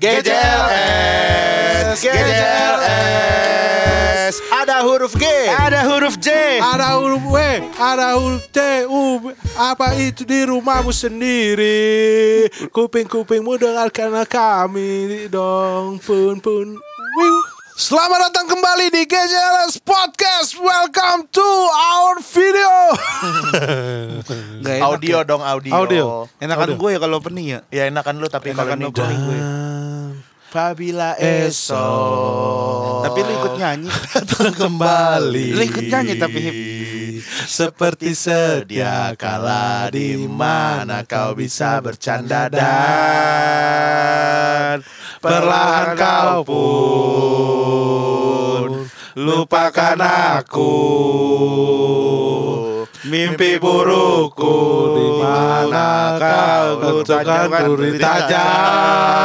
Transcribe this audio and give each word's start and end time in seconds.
GJLS, 0.00 2.00
GJLS. 2.00 2.32
Ada 4.48 4.80
huruf 4.80 5.12
G, 5.12 5.28
Ada 5.52 5.84
huruf 5.92 6.16
J. 6.16 6.56
Ada 6.56 6.96
huruf 6.96 7.20
W, 7.28 7.36
ada 7.76 8.16
huruf 8.16 8.48
T, 8.48 8.88
U. 8.88 9.28
Apa 9.60 9.92
itu 10.00 10.24
di 10.24 10.48
rumahmu 10.48 10.88
sendiri? 10.88 12.48
Kuping-kupingmu 12.72 13.60
dengarkan 13.60 14.24
kami 14.24 15.28
dong, 15.28 16.00
pun 16.00 16.40
pun. 16.40 16.80
Selamat 17.76 18.32
datang 18.32 18.56
kembali 18.56 18.88
di 18.88 19.04
GJLS 19.04 19.84
Podcast. 19.84 20.56
Welcome 20.56 21.28
to 21.28 21.48
our 21.76 22.24
video. 22.24 22.72
Audio 24.88 25.20
ya. 25.20 25.28
dong 25.28 25.44
audio. 25.44 25.72
Audio. 25.76 26.24
Enakan 26.40 26.72
Audio. 26.72 26.80
gue 26.80 26.90
ya 26.96 26.98
kalau 27.04 27.20
opening 27.20 27.52
ya. 27.52 27.60
Ya 27.68 27.84
enakan 27.92 28.16
lu 28.16 28.32
tapi 28.32 28.56
kalau 28.56 28.72
Enakan 28.72 28.80
ini 28.80 28.96
gue. 28.96 29.59
Apabila 30.50 31.14
Esok. 31.14 33.06
Tapi 33.06 33.22
lu 33.22 33.38
ikut 33.38 33.54
nyanyi. 33.54 33.86
kembali. 34.58 35.54
Lu 35.54 35.62
ikut 35.62 35.86
nyanyi 35.86 36.18
tapi 36.18 36.38
hip. 36.42 36.58
Seperti 37.46 38.18
sedia 38.18 39.14
kala 39.14 39.94
di 39.94 40.18
mana 40.18 41.06
kau 41.06 41.38
bisa 41.38 41.78
bercanda 41.78 42.50
dan 42.50 43.62
perlahan 45.22 45.94
kau 45.94 46.42
pun 46.42 47.70
lupakan 49.14 50.02
aku 50.02 50.74
mimpi 53.06 53.62
burukku 53.62 54.58
di 54.98 55.08
mana 55.22 56.18
kau 56.18 56.82
gunakan 56.82 57.70
duri 57.70 58.02
tajam 58.02 59.20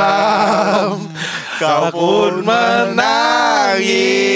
kau 1.60 1.92
pun 1.92 2.44
menangis 2.44 4.36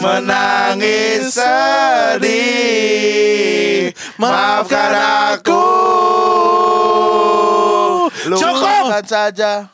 menangis 0.00 1.36
sedih. 1.36 2.32
Maafkan 4.16 4.96
aku. 5.36 5.68
Cukup. 8.36 8.40
Lupakan 8.40 9.04
saja. 9.04 9.68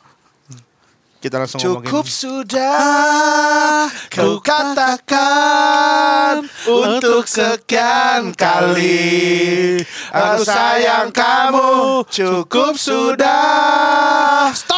Kita 1.17 1.41
langsung 1.41 1.57
Cukup 1.57 2.05
ngomongin. 2.05 2.13
sudah 2.13 3.89
Kau 4.13 4.37
katakan 4.37 6.45
Untuk 6.69 7.25
sekian 7.25 8.37
kali. 8.37 9.81
Aku 10.13 10.45
sayang 10.45 11.09
kamu. 11.09 12.05
Cukup 12.05 12.77
sudah. 12.77 14.53
Stop 14.53 14.76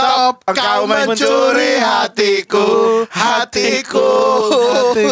Stop 0.00 0.48
Engkau 0.48 0.88
mencuri 0.88 1.76
hatiku. 1.76 3.04
Hatiku. 3.12 4.08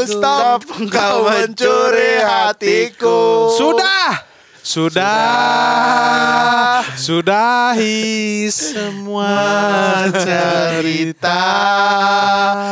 Stop 0.09 0.65
Engkau 0.81 1.29
mencuri 1.29 2.25
hatiku. 2.25 3.53
Sudah. 3.53 4.25
Sudah. 4.65 6.09
Sudahi 6.97 8.49
semua 8.49 9.37
cerita. 10.17 11.45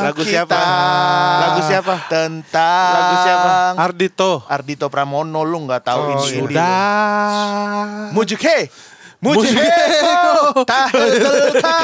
Lagu 0.09 0.25
siapa? 0.25 0.57
Lagu 1.41 1.61
siapa? 1.69 1.95
Tentang 2.09 2.93
Lagu 2.97 3.15
siapa? 3.29 3.51
Ardito 3.77 4.41
Ardito 4.49 4.89
Pramono 4.89 5.45
lu 5.45 5.69
nggak 5.69 5.85
tahu 5.85 6.01
Oh, 6.01 6.13
ini 6.17 6.25
Sudah. 6.41 8.13
Mujuk 8.17 8.41
he 8.41 8.73
Mujuk 9.27 9.51
Mujuk 9.51 9.59
he 9.59 9.67
Tahelka 10.71 11.79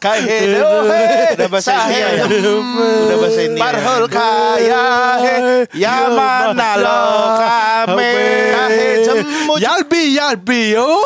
Kahedo 0.00 0.88
he. 0.88 1.04
Udah 1.36 1.48
bahasa 1.52 1.72
India 1.84 2.08
ya? 2.16 2.24
Udah 2.24 3.16
bahasa 3.20 3.40
India 3.44 3.60
ya? 3.60 3.64
Parhol 3.68 4.02
kaya 4.08 4.84
he. 5.20 5.36
Yamana 5.76 6.70
lo 6.80 7.00
kame? 7.36 8.12
Kahe 8.56 9.04
jemu 9.04 9.54
Yalbi 9.60 10.02
Yalbi 10.16 10.62
oh 10.80 11.04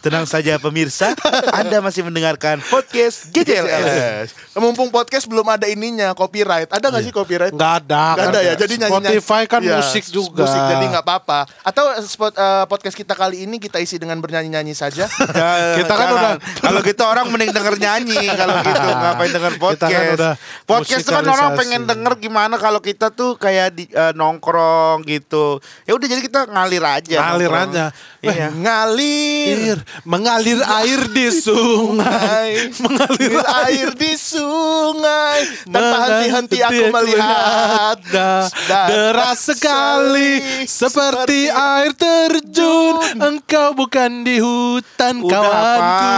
Tenang 0.03 0.27
saja 0.27 0.59
pemirsa, 0.59 1.15
Anda 1.55 1.79
masih 1.79 2.03
mendengarkan 2.03 2.59
podcast 2.67 3.31
GJLS. 3.31 4.35
Mumpung 4.51 4.91
podcast 4.91 5.23
belum 5.23 5.47
ada 5.47 5.63
ininya 5.63 6.11
copyright. 6.11 6.67
Ada 6.67 6.91
nggak 6.91 7.03
sih 7.07 7.13
copyright? 7.15 7.55
Nggak 7.55 7.73
ada 7.87 8.03
Nggak 8.11 8.27
ada 8.27 8.39
ya. 8.43 8.53
Jadi 8.59 8.73
nyanyi 8.83 8.91
Spotify 8.91 9.41
kan 9.47 9.63
musik 9.63 10.03
juga 10.11 10.43
Musik 10.43 10.59
jadi 10.59 10.85
nggak 10.91 11.05
apa-apa. 11.07 11.47
Atau 11.63 11.87
spot, 12.03 12.35
eh, 12.35 12.65
podcast 12.67 12.99
kita 12.99 13.15
kali 13.15 13.47
ini 13.47 13.63
kita 13.63 13.79
isi 13.79 13.95
dengan 13.95 14.19
bernyanyi-nyanyi 14.19 14.75
saja. 14.75 15.07
Kita 15.79 15.93
kan 15.95 16.07
udah- 16.11 16.35
kalau 16.59 16.83
gitu 16.83 17.03
orang 17.07 17.31
mending 17.31 17.55
denger 17.55 17.75
nyanyi 17.79 18.19
kalau 18.35 18.59
gitu 18.59 18.87
ngapain 19.07 19.31
denger 19.31 19.53
podcast. 19.55 19.87
Kita 19.87 20.03
kan 20.03 20.15
udah 20.19 20.33
podcast 20.67 21.03
tuh 21.07 21.13
kan 21.15 21.25
orang 21.31 21.49
pengen 21.55 21.81
denger 21.87 22.13
gimana 22.19 22.55
kalau 22.59 22.83
kita 22.83 23.07
tuh 23.07 23.39
kayak 23.39 23.71
di, 23.71 23.87
eh, 23.87 24.11
nongkrong 24.11 25.07
gitu. 25.07 25.63
Ya 25.87 25.95
udah 25.95 26.07
jadi 26.11 26.19
kita 26.19 26.51
ngalir 26.51 26.83
aja. 26.83 27.17
Ngalir 27.31 27.47
nongkrong. 27.47 27.71
aja. 27.71 27.85
Iya. 28.19 28.47
Ngalir. 28.51 29.77
Mengalir 30.01 30.57
air 30.65 31.05
di 31.13 31.29
sungai. 31.29 32.73
Mengalir 32.81 33.37
air 33.45 33.89
di 33.93 34.17
sungai. 34.17 35.39
Tanpa 35.69 35.97
henti-henti 36.09 36.59
aku 36.65 36.83
melihat. 36.89 37.97
Da- 38.09 38.49
deras 38.89 39.53
sekali. 39.53 40.65
seperti 40.65 41.53
air 41.53 41.93
terjun. 41.93 43.21
engkau 43.21 43.77
bukan 43.77 44.25
di 44.25 44.41
hutan 44.41 45.21
Udah, 45.21 45.29
kawanku. 45.29 46.09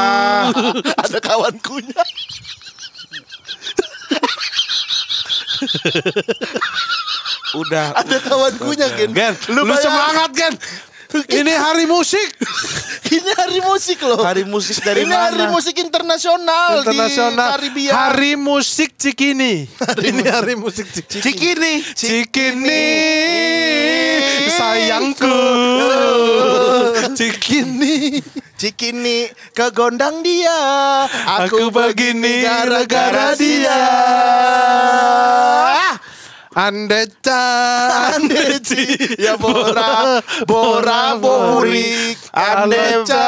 Ada 1.03 1.17
kawankunya. 1.19 2.03
Udah. 7.55 7.95
ada 7.95 8.17
kawankunya 8.19 8.87
Gen. 8.99 9.11
Gen 9.15 9.33
lu, 9.55 9.63
bayangin. 9.63 9.83
semangat 9.87 10.29
Gen 10.35 10.53
ini 11.29 11.53
hari 11.53 11.85
musik. 11.85 12.29
Ini 13.05 13.31
hari 13.37 13.61
musik 13.61 14.01
loh. 14.01 14.17
Hari 14.17 14.43
musik 14.49 14.81
dari 14.81 15.05
ini 15.05 15.13
mana? 15.13 15.29
hari 15.29 15.45
musik 15.53 15.77
internasional, 15.77 16.81
internasional. 16.81 17.53
Di 17.53 17.53
Karibia. 17.53 17.91
Hari 17.93 18.33
musik 18.33 18.97
Cikini. 18.97 19.69
Ini 20.01 20.25
hari 20.25 20.57
musik 20.57 20.89
Cikini. 20.89 21.21
Cikini. 21.21 21.73
Cikini. 21.93 22.85
Sayangku. 24.57 25.37
Cikini. 27.13 28.19
Cikini 28.57 29.29
ke 29.53 29.69
gondang 29.69 30.25
dia. 30.25 30.59
Aku 31.45 31.69
begini 31.69 32.41
gara-gara 32.41 33.37
dia. 33.37 33.79
Andeca 36.55 38.15
Andeci 38.15 38.95
ya 39.25 39.35
bora. 39.35 40.23
Bora 40.47 41.19
borik 41.19 42.24
Andeca 42.35 43.27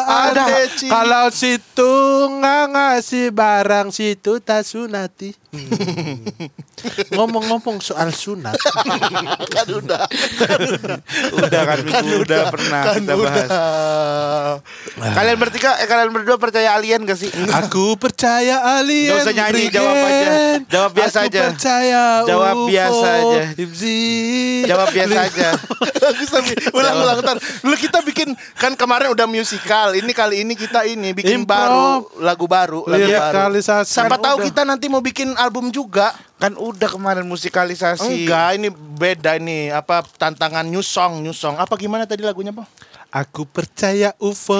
ada 0.00 0.48
Kalau 0.80 1.28
situ 1.28 1.92
nggak 2.32 2.64
ngasih 2.72 3.28
barang 3.28 3.92
situ 3.92 4.40
tak 4.40 4.64
sunati 4.64 5.36
Ngomong-ngomong 7.10 7.80
soal 7.80 8.12
sunat 8.12 8.56
kan 9.54 9.68
udah 9.68 10.04
Udah 11.32 11.62
kan, 11.64 11.78
minggu 11.80 12.14
udah 12.22 12.42
pernah 12.48 12.80
kan 12.84 12.94
kita 13.00 13.14
bahas. 13.16 13.48
udah 13.48 15.12
Kalian 15.12 15.36
bertiga, 15.36 15.70
eh, 15.76 15.88
kalian 15.88 16.12
berdua 16.12 16.36
percaya 16.36 16.76
alien 16.76 17.04
gak 17.04 17.16
sih? 17.16 17.28
Aku 17.60 17.96
percaya 17.96 18.60
alien 18.76 19.12
Gak 19.12 19.24
usah 19.24 19.34
nyanyi, 19.34 19.52
Brigade. 19.68 19.74
jawab 19.74 19.96
aja. 19.96 20.30
Jawab 20.66 20.90
biasa 20.92 21.16
Aku 21.16 21.26
aja. 21.26 21.40
percaya 21.46 22.02
Jawab 22.24 22.54
UFO, 22.54 22.68
biasa 22.68 23.06
aja. 23.08 23.40
Ibzi. 23.56 23.98
Jawab 24.64 24.88
biasa 24.92 25.18
aja. 25.22 25.48
Bagus 25.96 26.28
tapi 26.30 26.52
ulang 26.70 26.96
ulang 26.98 27.16
ntar. 27.20 27.36
Dulu 27.40 27.76
kita 27.76 27.98
bikin 28.04 28.28
kan 28.54 28.78
kemarin 28.78 29.10
udah 29.10 29.26
musikal. 29.26 29.90
Ini 29.90 30.12
kali 30.14 30.46
ini 30.46 30.54
kita 30.54 30.86
ini 30.86 31.10
bikin 31.10 31.42
Improv. 31.42 31.50
baru 31.50 31.86
lagu 32.22 32.46
baru, 32.46 32.80
lagu 32.86 33.02
baru. 33.02 33.10
Lirikalisasi. 33.10 33.90
Siapa 33.90 34.14
Kan 34.14 34.22
tahu 34.22 34.36
udah. 34.38 34.46
kita 34.46 34.62
nanti 34.62 34.86
mau 34.86 35.02
bikin 35.02 35.34
album 35.34 35.74
juga. 35.74 36.14
Kan 36.38 36.54
udah 36.54 36.86
kemarin 36.86 37.26
musikalisasi. 37.26 38.28
Enggak, 38.28 38.48
ini 38.54 38.68
beda 38.70 39.40
ini 39.40 39.68
apa 39.68 40.06
tantangan 40.06 40.62
new 40.62 40.84
song, 40.84 41.18
new 41.20 41.34
song. 41.34 41.58
Apa 41.58 41.74
gimana 41.74 42.06
tadi 42.06 42.22
lagunya, 42.22 42.54
Bang? 42.54 42.68
Aku 43.06 43.46
percaya 43.46 44.12
UFO 44.18 44.58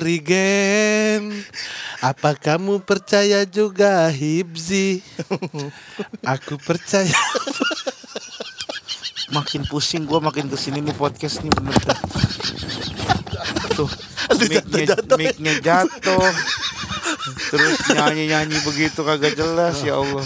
Regen 0.00 1.44
Apa 2.00 2.32
kamu 2.34 2.80
percaya 2.82 3.44
juga 3.44 4.08
Hibzi 4.08 5.04
Aku 6.34 6.56
percaya 6.58 7.12
Makin 9.30 9.68
pusing 9.68 10.08
gue 10.08 10.18
makin 10.18 10.48
ke 10.48 10.56
sini 10.56 10.80
nih 10.80 10.96
podcast 10.96 11.44
nih 11.44 11.52
bener 11.52 11.78
dah. 13.72 13.88
Tuh, 13.88 13.90
mic-nya 14.48 15.16
mic-nya 15.16 15.54
jatuh. 15.60 16.30
Terus 17.52 17.76
nyanyi-nyanyi 17.92 18.58
begitu 18.64 19.00
kagak 19.04 19.36
jelas 19.36 19.80
ya 19.80 20.00
Allah. 20.00 20.24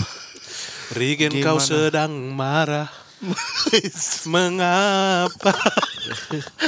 Regen 0.94 1.34
kau 1.42 1.58
Gimana? 1.58 1.66
sedang 1.66 2.12
marah 2.30 2.86
Mengapa 4.32 5.56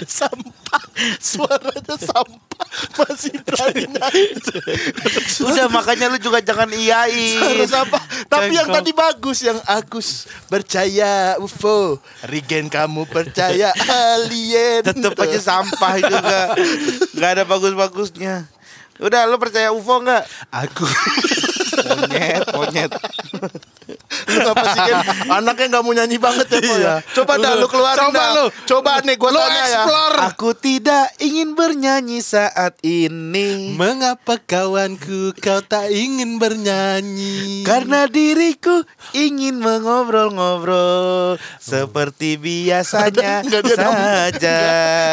sampah 0.03 0.85
suaranya 1.23 1.95
sampah 1.95 2.48
masih 2.99 3.35
berani 3.43 3.85
Udah 5.45 5.67
makanya 5.71 6.07
lu 6.11 6.19
juga 6.21 6.39
jangan 6.43 6.71
iyain. 6.71 7.39
suara 7.39 7.67
sampah 7.67 8.03
tapi 8.29 8.55
yang 8.55 8.69
tadi 8.69 8.91
bagus 8.93 9.43
yang 9.43 9.59
Agus 9.67 10.27
percaya 10.47 11.37
UFO 11.43 11.99
Regen 12.27 12.71
kamu 12.71 13.07
percaya 13.09 13.73
alien 13.89 14.83
Tetep 14.85 15.15
aja 15.19 15.41
sampah 15.41 15.95
juga. 16.01 16.41
Gak 17.15 17.31
ada 17.39 17.45
bagus-bagusnya. 17.45 18.47
Udah 18.99 19.31
lu 19.31 19.39
percaya 19.39 19.71
UFO 19.71 20.03
nggak? 20.03 20.25
Aku 20.51 20.87
Monyet, 21.79 22.43
monyet. 22.53 22.93
Lu 24.29 24.41
apa 24.47 24.65
sih 24.69 24.81
kan 24.83 25.01
anaknya 25.35 25.67
nggak 25.71 25.83
mau 25.83 25.93
nyanyi 25.93 26.17
banget 26.17 26.47
ya 26.47 26.59
ya? 26.59 26.69
Iya. 26.69 26.95
coba 27.15 27.33
dah 27.37 27.53
lu 27.55 27.67
keluarin 27.67 28.01
Coba 28.05 28.13
dah. 28.15 28.29
lu. 28.35 28.45
coba 28.65 28.91
nih 29.01 29.17
gua 29.17 29.31
Lu 29.31 29.39
tanya 29.39 29.57
ya 29.57 29.65
explore 29.81 30.17
Aku 30.29 30.51
tidak 30.53 31.07
ingin 31.19 31.49
bernyanyi 31.53 32.21
saat 32.21 32.77
ini. 32.81 33.73
Mengapa 33.73 34.37
kawanku 34.39 35.33
kau 35.35 35.61
tak 35.63 35.89
ingin 35.89 36.37
bernyanyi 36.37 37.65
Karena 37.65 38.05
diriku 38.05 38.85
ingin 39.11 39.57
mengobrol-ngobrol 39.59 41.41
seperti 41.57 42.37
biasanya 42.37 43.41
dem. 43.49 43.65
saja. 43.69 44.59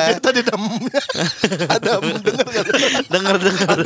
dia 0.07 0.19
tadi 0.19 0.41
ada 1.75 1.91
denger 2.01 2.45
nggak 2.45 2.65
Dengar 3.07 3.35
dengar. 3.37 3.77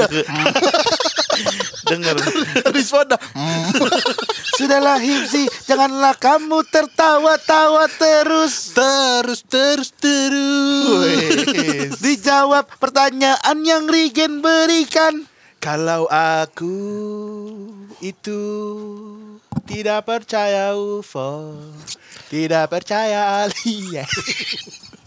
Dengar. 1.85 2.15
dah 3.05 3.19
Hmm. 3.31 3.69
Sudahlah 4.57 4.97
Himsi, 4.97 5.45
janganlah 5.67 6.15
kamu 6.17 6.65
tertawa-tawa 6.69 7.85
terus. 7.99 8.73
Terus 8.73 9.45
terus 9.45 9.89
terus. 9.93 11.45
Dijawab 12.01 12.65
pertanyaan 12.81 13.57
yang 13.61 13.85
Rigen 13.85 14.41
berikan. 14.41 15.27
Kalau 15.59 16.07
aku 16.07 16.79
itu 17.99 18.43
tidak 19.67 20.07
percaya 20.07 20.71
UFO, 20.71 21.59
tidak 22.31 22.71
percaya 22.71 23.43
alien. 23.43 24.07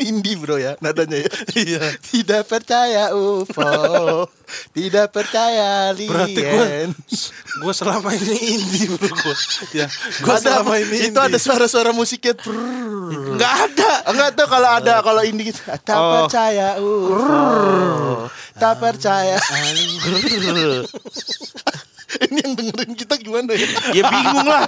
Indie 0.03 0.35
bro 0.35 0.57
ya 0.57 0.75
nadanya 0.79 1.23
ya. 1.23 1.31
Iya. 1.55 1.83
Tidak 1.97 2.43
percaya 2.45 3.13
UFO, 3.13 4.27
tidak 4.71 5.11
percaya 5.11 5.89
alien. 5.89 6.11
Berarti 6.11 6.41
gue 6.41 6.67
Gue 7.59 7.73
selama 7.73 8.11
ini 8.13 8.37
indie 8.53 8.89
bro 8.89 9.07
gue 9.07 9.35
Ya 9.73 9.87
Gue 10.19 10.33
ada 10.33 10.61
selama 10.61 10.75
ini 10.77 10.97
itu 11.07 11.17
ada 11.17 11.31
indie. 11.31 11.41
suara-suara 11.41 11.91
musiknya. 11.91 12.35
Prrrr. 12.35 13.37
Nggak 13.37 13.55
ada. 13.65 13.93
Enggak 14.09 14.31
tuh 14.35 14.47
kalau 14.47 14.71
ada 14.73 14.95
kalau 15.01 15.23
indie 15.23 15.49
gitu. 15.49 15.61
Tak 15.83 15.95
Oh. 15.95 16.13
percaya 16.25 16.69
UFO, 16.77 18.27
tak 18.55 18.75
percaya. 18.79 19.37
Ini 22.23 22.39
yang 22.45 22.55
dengerin 22.55 22.93
kita 22.95 23.15
gimana 23.19 23.51
ya? 23.57 23.67
Ya 23.93 24.03
bingung 24.07 24.47
lah. 24.47 24.65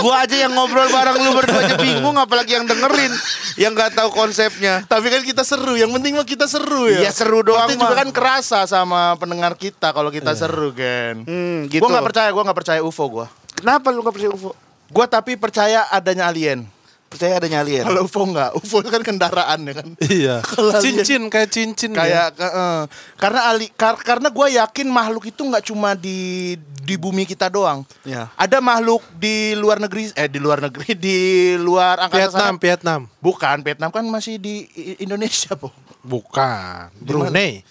Gua 0.00 0.24
aja 0.24 0.36
yang 0.36 0.52
ngobrol 0.56 0.88
bareng 0.88 1.16
lu 1.20 1.30
berdua 1.36 1.60
aja 1.66 1.76
bingung 1.76 2.16
apalagi 2.16 2.56
yang 2.56 2.64
dengerin 2.64 3.12
yang 3.60 3.72
nggak 3.76 3.96
tahu 3.96 4.12
konsepnya. 4.12 4.84
Tapi 4.88 5.06
kan 5.12 5.22
kita 5.24 5.42
seru, 5.44 5.76
yang 5.76 5.92
penting 5.92 6.16
mah 6.16 6.28
kita 6.28 6.48
seru 6.48 6.88
ya. 6.88 7.04
Iya, 7.06 7.12
seru 7.12 7.44
doang 7.44 7.68
Berarti 7.68 7.80
juga 7.80 7.96
kan 7.96 8.08
kerasa 8.12 8.58
sama 8.64 9.16
pendengar 9.20 9.56
kita 9.56 9.92
kalau 9.92 10.08
kita 10.08 10.32
seru 10.32 10.72
kan. 10.72 11.24
Hmm, 11.24 11.68
gitu. 11.68 11.84
Gua 11.84 12.00
nggak 12.00 12.06
percaya, 12.12 12.28
gua 12.32 12.42
nggak 12.48 12.58
percaya 12.58 12.80
UFO 12.80 13.04
gua. 13.08 13.26
Kenapa 13.56 13.88
lu 13.88 14.04
gak 14.04 14.12
percaya 14.12 14.30
UFO? 14.36 14.52
Gua 14.92 15.06
tapi 15.08 15.34
percaya 15.34 15.88
adanya 15.88 16.28
alien. 16.28 16.68
Percaya 17.06 17.38
adanya 17.38 17.62
alien? 17.62 17.82
Kalau 17.82 18.02
UFO 18.02 18.26
nggak, 18.26 18.50
UFO 18.56 18.82
itu 18.82 18.90
kan 18.90 19.00
kendaraan 19.00 19.60
ya 19.62 19.74
kan. 19.74 19.88
Iya 20.00 20.36
Cincin 20.82 21.22
kayak 21.26 21.48
cincin 21.48 21.90
ya. 21.90 21.96
Kayak 21.96 22.26
ke- 22.34 22.50
eh, 22.52 22.82
karena 23.16 23.40
ali, 23.46 23.66
kar- 23.70 24.02
karena 24.02 24.28
gua 24.28 24.46
yakin 24.46 24.86
makhluk 24.86 25.24
itu 25.24 25.40
nggak 25.40 25.64
cuma 25.64 25.94
di 25.94 26.54
di 26.82 26.94
bumi 26.94 27.22
kita 27.22 27.46
doang. 27.46 27.86
Ya. 28.02 28.26
Ada 28.34 28.58
makhluk 28.58 29.06
di 29.14 29.54
luar 29.54 29.78
negeri 29.78 30.10
eh 30.12 30.26
di 30.26 30.38
luar 30.38 30.58
negeri 30.60 30.94
di 30.94 31.18
luar 31.56 31.98
angkasa 32.00 32.26
Vietnam 32.26 32.42
sana. 32.52 32.60
Vietnam 32.60 33.00
Bukan, 33.16 33.56
Vietnam 33.62 33.90
kan 33.90 34.04
masih 34.04 34.36
di 34.36 34.66
Indonesia, 34.98 35.54
Po. 35.54 35.70
Bukan 36.06 36.94
Brunei 37.02 37.66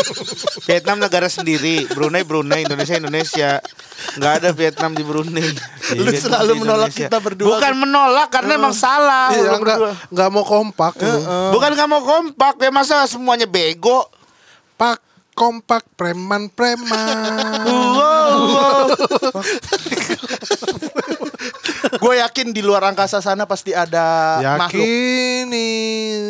Vietnam 0.70 1.02
negara 1.02 1.26
sendiri, 1.26 1.90
Brunei 1.90 2.22
Brunei, 2.22 2.62
Indonesia 2.64 2.96
Indonesia. 2.96 3.50
Nggak 4.16 4.32
ada 4.40 4.48
Vietnam 4.54 4.90
di 4.94 5.02
Brunei. 5.04 5.44
Lu 5.98 6.06
Vietnam 6.08 6.30
selalu 6.30 6.52
menolak 6.62 6.88
Indonesia. 6.94 7.08
kita 7.10 7.18
berdua. 7.18 7.48
Bukan 7.58 7.72
menolak 7.76 8.28
karena 8.32 8.52
emang 8.56 8.74
salah. 8.74 9.28
Iya 9.34 9.58
enggak. 9.58 9.78
Enggak 10.08 10.28
mau 10.30 10.44
kompak 10.46 10.94
lu 11.02 11.18
Bukan 11.52 11.70
nggak 11.74 11.88
mau 11.90 12.02
kompak 12.02 12.54
ya 12.62 12.70
masa 12.72 13.04
semuanya 13.10 13.44
bego. 13.50 14.08
Pak 14.78 15.09
kompak 15.32 15.86
preman-preman 15.94 16.90
Gue 21.92 22.16
yakin 22.16 22.50
di 22.50 22.60
luar 22.60 22.84
angkasa 22.84 23.18
sana 23.18 23.44
pasti 23.44 23.72
ada 23.72 24.36
makhluk. 24.56 24.80
Yakini 24.80 25.68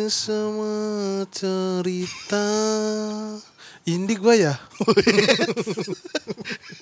semua 0.07 1.23
cerita 1.27 2.45
Ini 3.81 4.11
gue 4.11 4.33
ya 4.37 4.53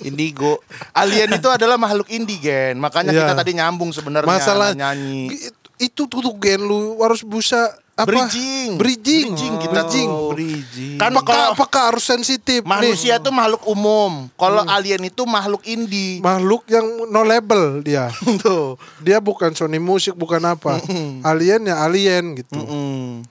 Indigo. 0.02 0.60
Alien 0.92 1.30
itu 1.34 1.48
adalah 1.48 1.76
makhluk 1.76 2.08
indigen. 2.10 2.78
Makanya 2.78 3.10
Iya. 3.10 3.20
kita 3.24 3.34
tadi 3.36 3.52
nyambung 3.54 3.90
sebenarnya 3.90 4.30
Masalah 4.30 4.70
nyanyi. 4.74 5.30
It- 5.32 5.58
Itu 5.80 6.06
tuh 6.06 6.20
tuh 6.20 6.36
gen 6.36 6.60
lu 6.62 7.00
harus 7.00 7.24
bisa 7.24 7.72
apa? 8.00 8.08
Bridging. 8.08 8.70
Bridging 8.76 9.28
Bridging 9.30 9.54
kita 9.60 9.82
Bridging. 9.84 10.08
tuh. 10.08 10.30
Bridging. 10.32 10.96
Kan 10.96 11.12
Peka, 11.14 11.28
kalau 11.28 11.52
peka 11.54 11.82
harus 11.92 12.04
sensitif 12.04 12.64
manusia 12.64 13.20
nih. 13.20 13.24
tuh 13.24 13.34
makhluk 13.36 13.64
umum. 13.66 14.32
Kalau 14.34 14.64
alien 14.66 15.04
itu 15.04 15.24
makhluk 15.24 15.62
indi. 15.64 16.18
Makhluk 16.20 16.64
yang 16.66 16.86
no 17.08 17.22
label 17.22 17.84
dia 17.84 18.08
Tuh. 18.44 18.80
Dia 19.00 19.20
bukan 19.20 19.52
Sony 19.52 19.78
Music 19.78 20.16
bukan 20.16 20.40
apa 20.42 20.80
Alien 21.22 21.68
ya 21.68 21.84
alien 21.84 22.34
gitu 22.34 22.56
Mm. 22.56 23.28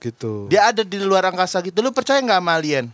Gitu 0.00 0.48
Dia 0.48 0.72
ada 0.72 0.80
di 0.80 0.96
luar 0.98 1.28
angkasa 1.28 1.60
gitu. 1.60 1.78
Lu 1.78 1.92
percaya 1.92 2.18
nggak 2.18 2.40
sama 2.40 2.56
alien? 2.56 2.88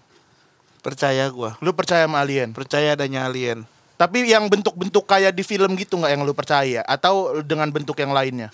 Percaya 0.82 1.26
gua. 1.30 1.54
Lu 1.58 1.70
percaya 1.72 2.04
sama 2.04 2.20
alien? 2.20 2.50
Percaya 2.50 2.94
adanya 2.94 3.26
alien. 3.26 3.62
Tapi 3.96 4.28
yang 4.28 4.44
bentuk-bentuk 4.46 5.08
kayak 5.08 5.32
di 5.32 5.40
film 5.40 5.72
gitu 5.72 5.96
nggak 5.96 6.12
yang 6.12 6.22
lu 6.22 6.36
percaya? 6.36 6.84
Atau 6.84 7.40
dengan 7.40 7.72
bentuk 7.72 7.96
yang 7.96 8.12
lainnya? 8.12 8.52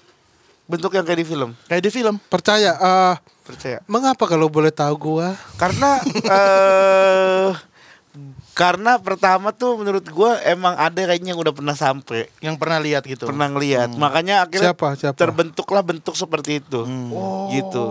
Bentuk 0.72 0.96
yang 0.96 1.04
kayak 1.04 1.20
di 1.20 1.26
film. 1.28 1.50
Kayak 1.68 1.82
di 1.84 1.90
film. 1.92 2.16
Percaya 2.32 2.72
eh 2.80 3.16
Percaya. 3.44 3.84
Mengapa 3.90 4.24
kalau 4.24 4.48
boleh 4.48 4.72
tahu 4.72 4.94
gua 4.96 5.36
Karena 5.60 6.00
eh 6.38 7.52
karena 8.52 9.00
pertama 9.00 9.48
tuh 9.56 9.80
menurut 9.80 10.04
gua 10.12 10.36
emang 10.44 10.76
ada 10.76 11.08
kayaknya 11.08 11.32
yang 11.32 11.40
udah 11.40 11.56
pernah 11.56 11.72
sampai, 11.72 12.28
Yang 12.44 12.60
pernah 12.60 12.78
lihat 12.84 13.02
gitu. 13.08 13.24
pernah 13.24 13.48
ngeliat. 13.48 13.88
Makanya 13.96 14.44
akhirnya 14.44 14.76
Siapa 14.76 14.88
siapa 15.00 15.16
terbentuklah 15.16 15.80
bentuk 15.80 16.12
seperti 16.16 16.60
itu. 16.60 16.84
Gitu. 17.48 17.84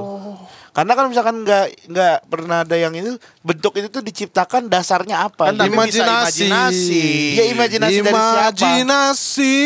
Karena 0.72 0.96
kan 0.96 1.12
misalkan 1.12 1.44
nggak 1.44 1.92
nggak 1.92 2.32
pernah 2.32 2.64
ada 2.64 2.80
yang 2.80 2.96
itu 2.96 3.20
bentuk 3.44 3.76
itu 3.76 3.92
tuh 3.92 4.00
diciptakan 4.00 4.72
dasarnya 4.72 5.28
apa? 5.28 5.52
Kan 5.52 5.60
bisa 5.68 6.08
imajinasi. 6.08 7.36
Ya, 7.36 7.44
imajinasi 7.52 8.00
dari 8.00 8.16
siapa? 8.16 8.56
Imajinasi 8.56 9.60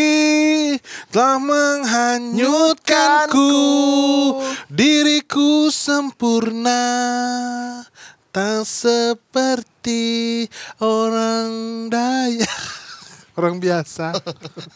telah 1.13 1.37
menghanyutkanku 1.37 3.53
Diriku 4.65 5.69
sempurna 5.69 6.81
Tak 8.33 8.65
seperti 8.65 10.49
orang 10.81 11.85
daya 11.87 12.49
Orang 13.35 13.59
biasa 13.59 14.15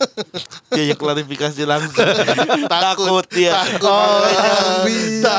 Ya, 0.77 0.83
ya 0.85 0.95
klarifikasi 0.95 1.63
langsung. 1.63 1.95
takut 2.71 3.25
ya. 3.33 3.55
Takut. 3.55 3.87
Oh, 3.87 4.19
Orang 4.21 4.83
biasa 4.85 5.35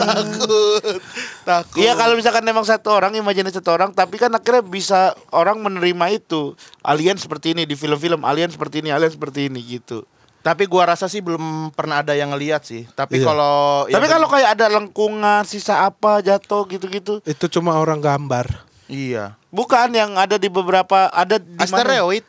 takut. 0.00 0.98
Takut. 1.44 1.78
Iya 1.78 1.92
kalau 1.94 2.16
misalkan 2.16 2.42
memang 2.42 2.64
satu 2.64 2.90
orang 2.90 3.12
imajinasi 3.14 3.60
satu 3.60 3.70
orang 3.70 3.92
tapi 3.92 4.16
kan 4.16 4.32
akhirnya 4.32 4.64
bisa 4.64 5.12
orang 5.30 5.60
menerima 5.60 6.06
itu 6.14 6.52
alien 6.80 7.16
seperti 7.16 7.52
ini 7.52 7.64
di 7.64 7.74
film-film 7.74 8.24
alien 8.24 8.48
seperti 8.48 8.80
ini 8.80 8.90
alien 8.90 9.12
seperti 9.12 9.46
ini 9.46 9.60
gitu. 9.62 10.02
Tapi 10.40 10.68
gua 10.68 10.92
rasa 10.92 11.08
sih 11.08 11.24
belum 11.24 11.72
pernah 11.72 12.04
ada 12.04 12.12
yang 12.12 12.28
ngeliat 12.28 12.64
sih. 12.64 12.84
Tapi 12.92 13.16
Iya. 13.16 13.24
kalau 13.24 13.88
tapi 13.88 14.04
ya 14.04 14.12
kalau 14.12 14.28
kayak 14.28 14.50
ada 14.52 14.66
lengkungan 14.68 15.40
sisa 15.44 15.84
apa 15.84 16.20
jatuh 16.20 16.68
gitu-gitu 16.68 17.24
Itu 17.24 17.48
cuma 17.48 17.76
orang 17.76 18.00
gambar 18.00 18.48
iya. 18.94 19.24
bukan 19.50 19.90
yang 19.90 20.14
ada 20.14 20.38
di 20.38 20.46
beberapa 20.46 21.10
ada 21.10 21.42
di 21.42 21.50
mana? 21.58 21.66
Asteroid. 21.66 22.24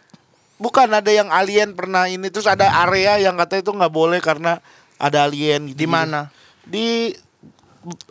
Bukan 0.55 0.87
ada 0.87 1.11
yang 1.11 1.27
alien 1.29 1.75
pernah 1.75 2.07
ini 2.07 2.31
terus 2.31 2.47
ada 2.47 2.63
area 2.87 3.19
yang 3.19 3.35
katanya 3.35 3.61
itu 3.67 3.73
nggak 3.75 3.91
boleh 3.93 4.19
karena 4.23 4.63
ada 4.95 5.27
alien 5.27 5.67
gitu. 5.75 5.83
Di 5.83 5.87
mana? 5.87 6.31
Di 6.63 7.11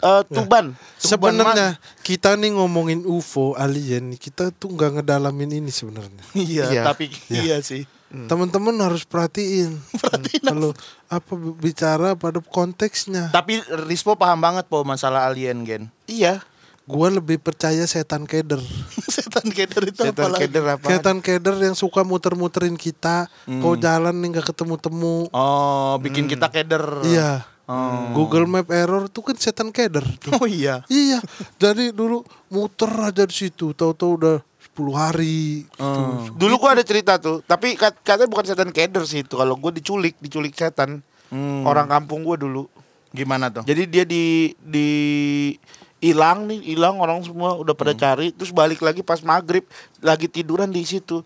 eh, 0.05 0.23
Tuban. 0.29 0.77
Sebenarnya 1.01 1.81
kita 2.05 2.37
nih 2.37 2.53
ngomongin 2.53 3.03
UFO 3.09 3.57
alien 3.57 4.13
kita 4.21 4.53
tuh 4.53 4.77
nggak 4.77 5.01
ngedalamin 5.01 5.57
ini 5.57 5.73
sebenarnya. 5.73 6.21
Iya, 6.37 6.65
Iya. 6.69 6.83
tapi 6.85 7.09
iya 7.33 7.59
sih. 7.65 7.89
teman-teman 8.15 8.77
harus 8.79 9.03
perhatiin. 9.03 9.75
Kalau 10.47 10.71
apa 11.11 11.33
bicara 11.59 12.15
pada 12.15 12.39
konteksnya. 12.39 13.33
Tapi 13.35 13.59
Rispo 13.91 14.15
paham 14.15 14.39
banget 14.39 14.69
po 14.71 14.85
masalah 14.87 15.27
alien 15.27 15.65
gen. 15.67 15.83
Iya. 16.07 16.39
Gua 16.85 17.09
lebih 17.09 17.41
percaya 17.41 17.81
setan 17.85 18.25
keder. 18.25 18.61
Setan 19.15 19.49
keder 19.49 19.83
itu 19.85 20.01
apa 20.01 20.13
Setan 20.13 20.31
lagi? 20.31 20.41
keder 20.45 20.65
apa? 20.69 20.87
Setan 20.87 21.19
keder 21.19 21.57
yang 21.57 21.73
suka 21.73 22.01
muter-muterin 22.03 22.77
kita. 22.77 23.25
Kau 23.59 23.73
jalan 23.75 24.13
nih 24.15 24.29
nggak 24.31 24.47
ketemu-temu. 24.47 25.27
Oh, 25.31 25.97
bikin 25.99 26.27
kita 26.27 26.47
keder. 26.47 26.85
Iya. 27.03 27.49
Oh. 27.65 28.13
Google 28.13 28.45
Map 28.45 28.69
error 28.69 29.09
tuh 29.09 29.25
kan 29.25 29.33
setan 29.35 29.73
keder. 29.73 30.05
tuh. 30.19 30.37
Oh 30.37 30.45
iya. 30.45 30.85
iya. 30.87 31.25
Jadi 31.57 31.89
dulu 31.91 32.21
muter 32.47 32.93
aja 33.01 33.25
di 33.25 33.33
situ. 33.33 33.73
Tahu-tahu 33.73 34.11
udah 34.21 34.37
10 34.69 34.93
hari. 34.93 35.65
Oh. 35.81 36.29
Dulu 36.31 36.55
gua 36.59 36.77
ada 36.77 36.85
cerita 36.85 37.17
tuh, 37.17 37.41
tapi 37.43 37.73
kat- 37.75 37.97
katanya 37.99 38.29
bukan 38.29 38.45
setan 38.45 38.69
keder 38.69 39.09
sih 39.09 39.25
itu. 39.25 39.35
Kalau 39.35 39.57
gua 39.57 39.73
diculik, 39.73 40.21
diculik 40.21 40.53
setan. 40.53 41.01
Hmm. 41.33 41.65
Orang 41.65 41.89
kampung 41.89 42.21
gua 42.21 42.37
dulu. 42.37 42.69
Gimana 43.09 43.49
tuh? 43.49 43.65
Jadi 43.65 43.83
dia 43.87 44.05
di 44.05 44.53
di 44.61 44.89
hilang 46.05 46.45
nih, 46.45 46.61
hilang 46.67 47.01
orang 47.01 47.25
semua 47.25 47.57
udah 47.57 47.73
pada 47.73 47.93
cari, 47.93 48.29
terus 48.29 48.53
balik 48.53 48.79
lagi 48.79 49.01
pas 49.01 49.19
maghrib 49.21 49.65
lagi 49.99 50.29
tiduran 50.29 50.69
di 50.69 50.85
situ. 50.85 51.25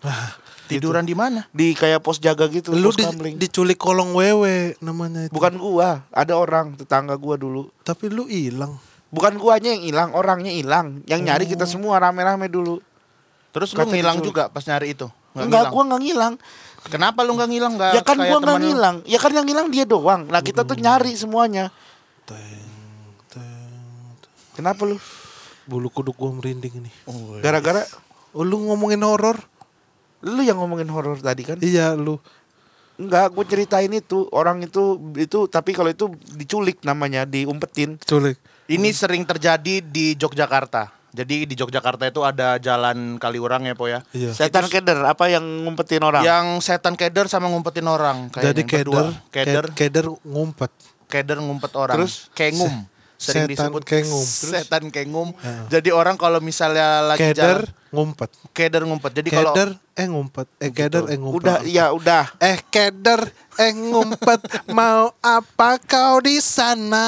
Tiduran 0.65 1.01
di 1.01 1.11
mana? 1.11 1.49
Di 1.49 1.73
kayak 1.73 1.99
pos 1.99 2.15
jaga 2.15 2.45
gitu, 2.45 2.71
Lu 2.71 2.93
di, 2.93 3.01
kamling. 3.01 3.35
diculik 3.35 3.75
kolong 3.75 4.13
wewe 4.13 4.77
namanya 4.79 5.25
itu. 5.25 5.33
Bukan 5.33 5.57
gua, 5.57 6.05
ada 6.09 6.33
orang 6.33 6.77
tetangga 6.77 7.17
gua 7.17 7.35
dulu. 7.35 7.67
Tapi 7.81 8.07
lu 8.07 8.29
hilang. 8.29 8.77
Bukan 9.09 9.35
guanya 9.35 9.73
yang 9.73 9.81
hilang, 9.81 10.09
orangnya 10.13 10.53
hilang. 10.53 11.01
Yang 11.03 11.21
nyari 11.25 11.45
kita 11.49 11.65
semua 11.65 11.97
rame-rame 11.97 12.45
dulu. 12.45 12.77
Terus 13.49 13.73
lu 13.73 13.81
Kata 13.81 13.89
ngilang 13.89 14.21
diculik. 14.21 14.29
juga 14.29 14.43
pas 14.47 14.61
nyari 14.61 14.93
itu? 14.93 15.09
Nggak 15.33 15.41
Enggak, 15.41 15.49
ngilang? 15.59 15.73
gua 15.73 15.83
nggak 15.83 16.01
ngilang. 16.05 16.33
Kenapa 16.85 17.19
lu 17.25 17.31
nggak 17.33 17.49
ngilang? 17.49 17.73
Nggak 17.73 17.91
Ya 17.91 18.01
kan 18.05 18.17
gua 18.21 18.37
nggak 18.37 18.55
lu? 18.55 18.63
ngilang. 18.63 18.95
Ya 19.03 19.17
kan 19.17 19.31
yang 19.33 19.45
ngilang 19.45 19.67
dia 19.67 19.83
doang. 19.83 20.21
Nah, 20.23 20.39
kita 20.39 20.61
tuh 20.61 20.77
nyari 20.77 21.11
semuanya. 21.13 21.73
Kenapa 24.59 24.83
lu? 24.83 24.99
Bulu 25.63 25.87
kuduk 25.87 26.19
gua 26.19 26.35
merinding 26.35 26.83
nih. 26.83 26.93
Gara-gara 27.39 27.87
Oh, 28.29 28.43
lu 28.43 28.59
ngomongin 28.67 28.99
horor? 29.01 29.39
lu 30.19 30.43
yang 30.43 30.59
ngomongin 30.59 30.91
horor 30.91 31.15
tadi 31.15 31.47
kan? 31.47 31.55
Iya, 31.63 31.95
lu. 31.95 32.19
Enggak, 32.99 33.31
gue 33.31 33.45
ceritain 33.47 33.87
itu 33.87 34.27
orang 34.29 34.59
itu 34.59 34.99
itu 35.15 35.47
tapi 35.47 35.71
kalau 35.71 35.87
itu 35.87 36.11
diculik 36.35 36.83
namanya, 36.83 37.23
diumpetin. 37.23 37.95
Culik. 38.03 38.35
Ini 38.67 38.91
sering 38.91 39.23
terjadi 39.23 39.79
di 39.79 40.13
Yogyakarta. 40.13 40.91
Jadi 41.15 41.47
di 41.47 41.55
Yogyakarta 41.55 42.05
itu 42.05 42.21
ada 42.21 42.59
jalan 42.59 43.15
Kaliurang 43.15 43.63
ya, 43.63 43.73
Po 43.73 43.87
ya. 43.87 44.03
Iya. 44.11 44.35
Setan 44.35 44.67
keder 44.67 44.99
apa 45.01 45.31
yang 45.31 45.41
ngumpetin 45.63 46.03
orang? 46.03 46.21
Yang 46.21 46.67
setan 46.67 46.99
keder 46.99 47.31
sama 47.31 47.47
ngumpetin 47.47 47.87
orang. 47.87 48.27
Jadi 48.29 48.67
kayaknya, 48.67 48.83
berdua. 48.83 49.01
keder, 49.31 49.31
keder, 49.31 49.65
ked- 49.71 49.77
keder 49.79 50.05
ngumpet. 50.27 50.71
keder 51.07 51.39
ngumpet 51.39 51.71
orang. 51.79 51.95
Terus? 51.97 52.27
kengum. 52.35 52.85
Sering 53.19 53.51
setan 53.51 53.51
disebut 53.51 53.83
kengum. 53.83 54.23
Setan 54.23 54.83
kengum. 54.95 55.29
Jadi 55.67 55.91
orang 55.91 56.15
kalau 56.15 56.39
misalnya 56.39 57.03
lagi 57.03 57.35
Keder 57.35 57.67
jalan 57.67 57.88
ngumpet. 57.89 58.29
keder 58.51 58.83
ngumpet. 58.83 59.11
Jadi 59.13 59.29
kalau 59.29 59.51
Keder 59.51 59.69
eh 59.93 60.07
ngumpet. 60.07 60.47
Eh 60.57 60.71
keder 60.71 61.03
eh 61.07 61.17
ngumpet. 61.17 61.39
udah 61.43 61.57
iya 61.63 61.85
udah. 61.91 62.25
Eh 62.39 62.57
keder 62.65 63.27
eh 63.55 63.71
ngumpet 63.71 64.39
mau 64.77 65.11
apa 65.19 65.75
kau 65.81 66.23
di 66.23 66.39
sana? 66.39 67.03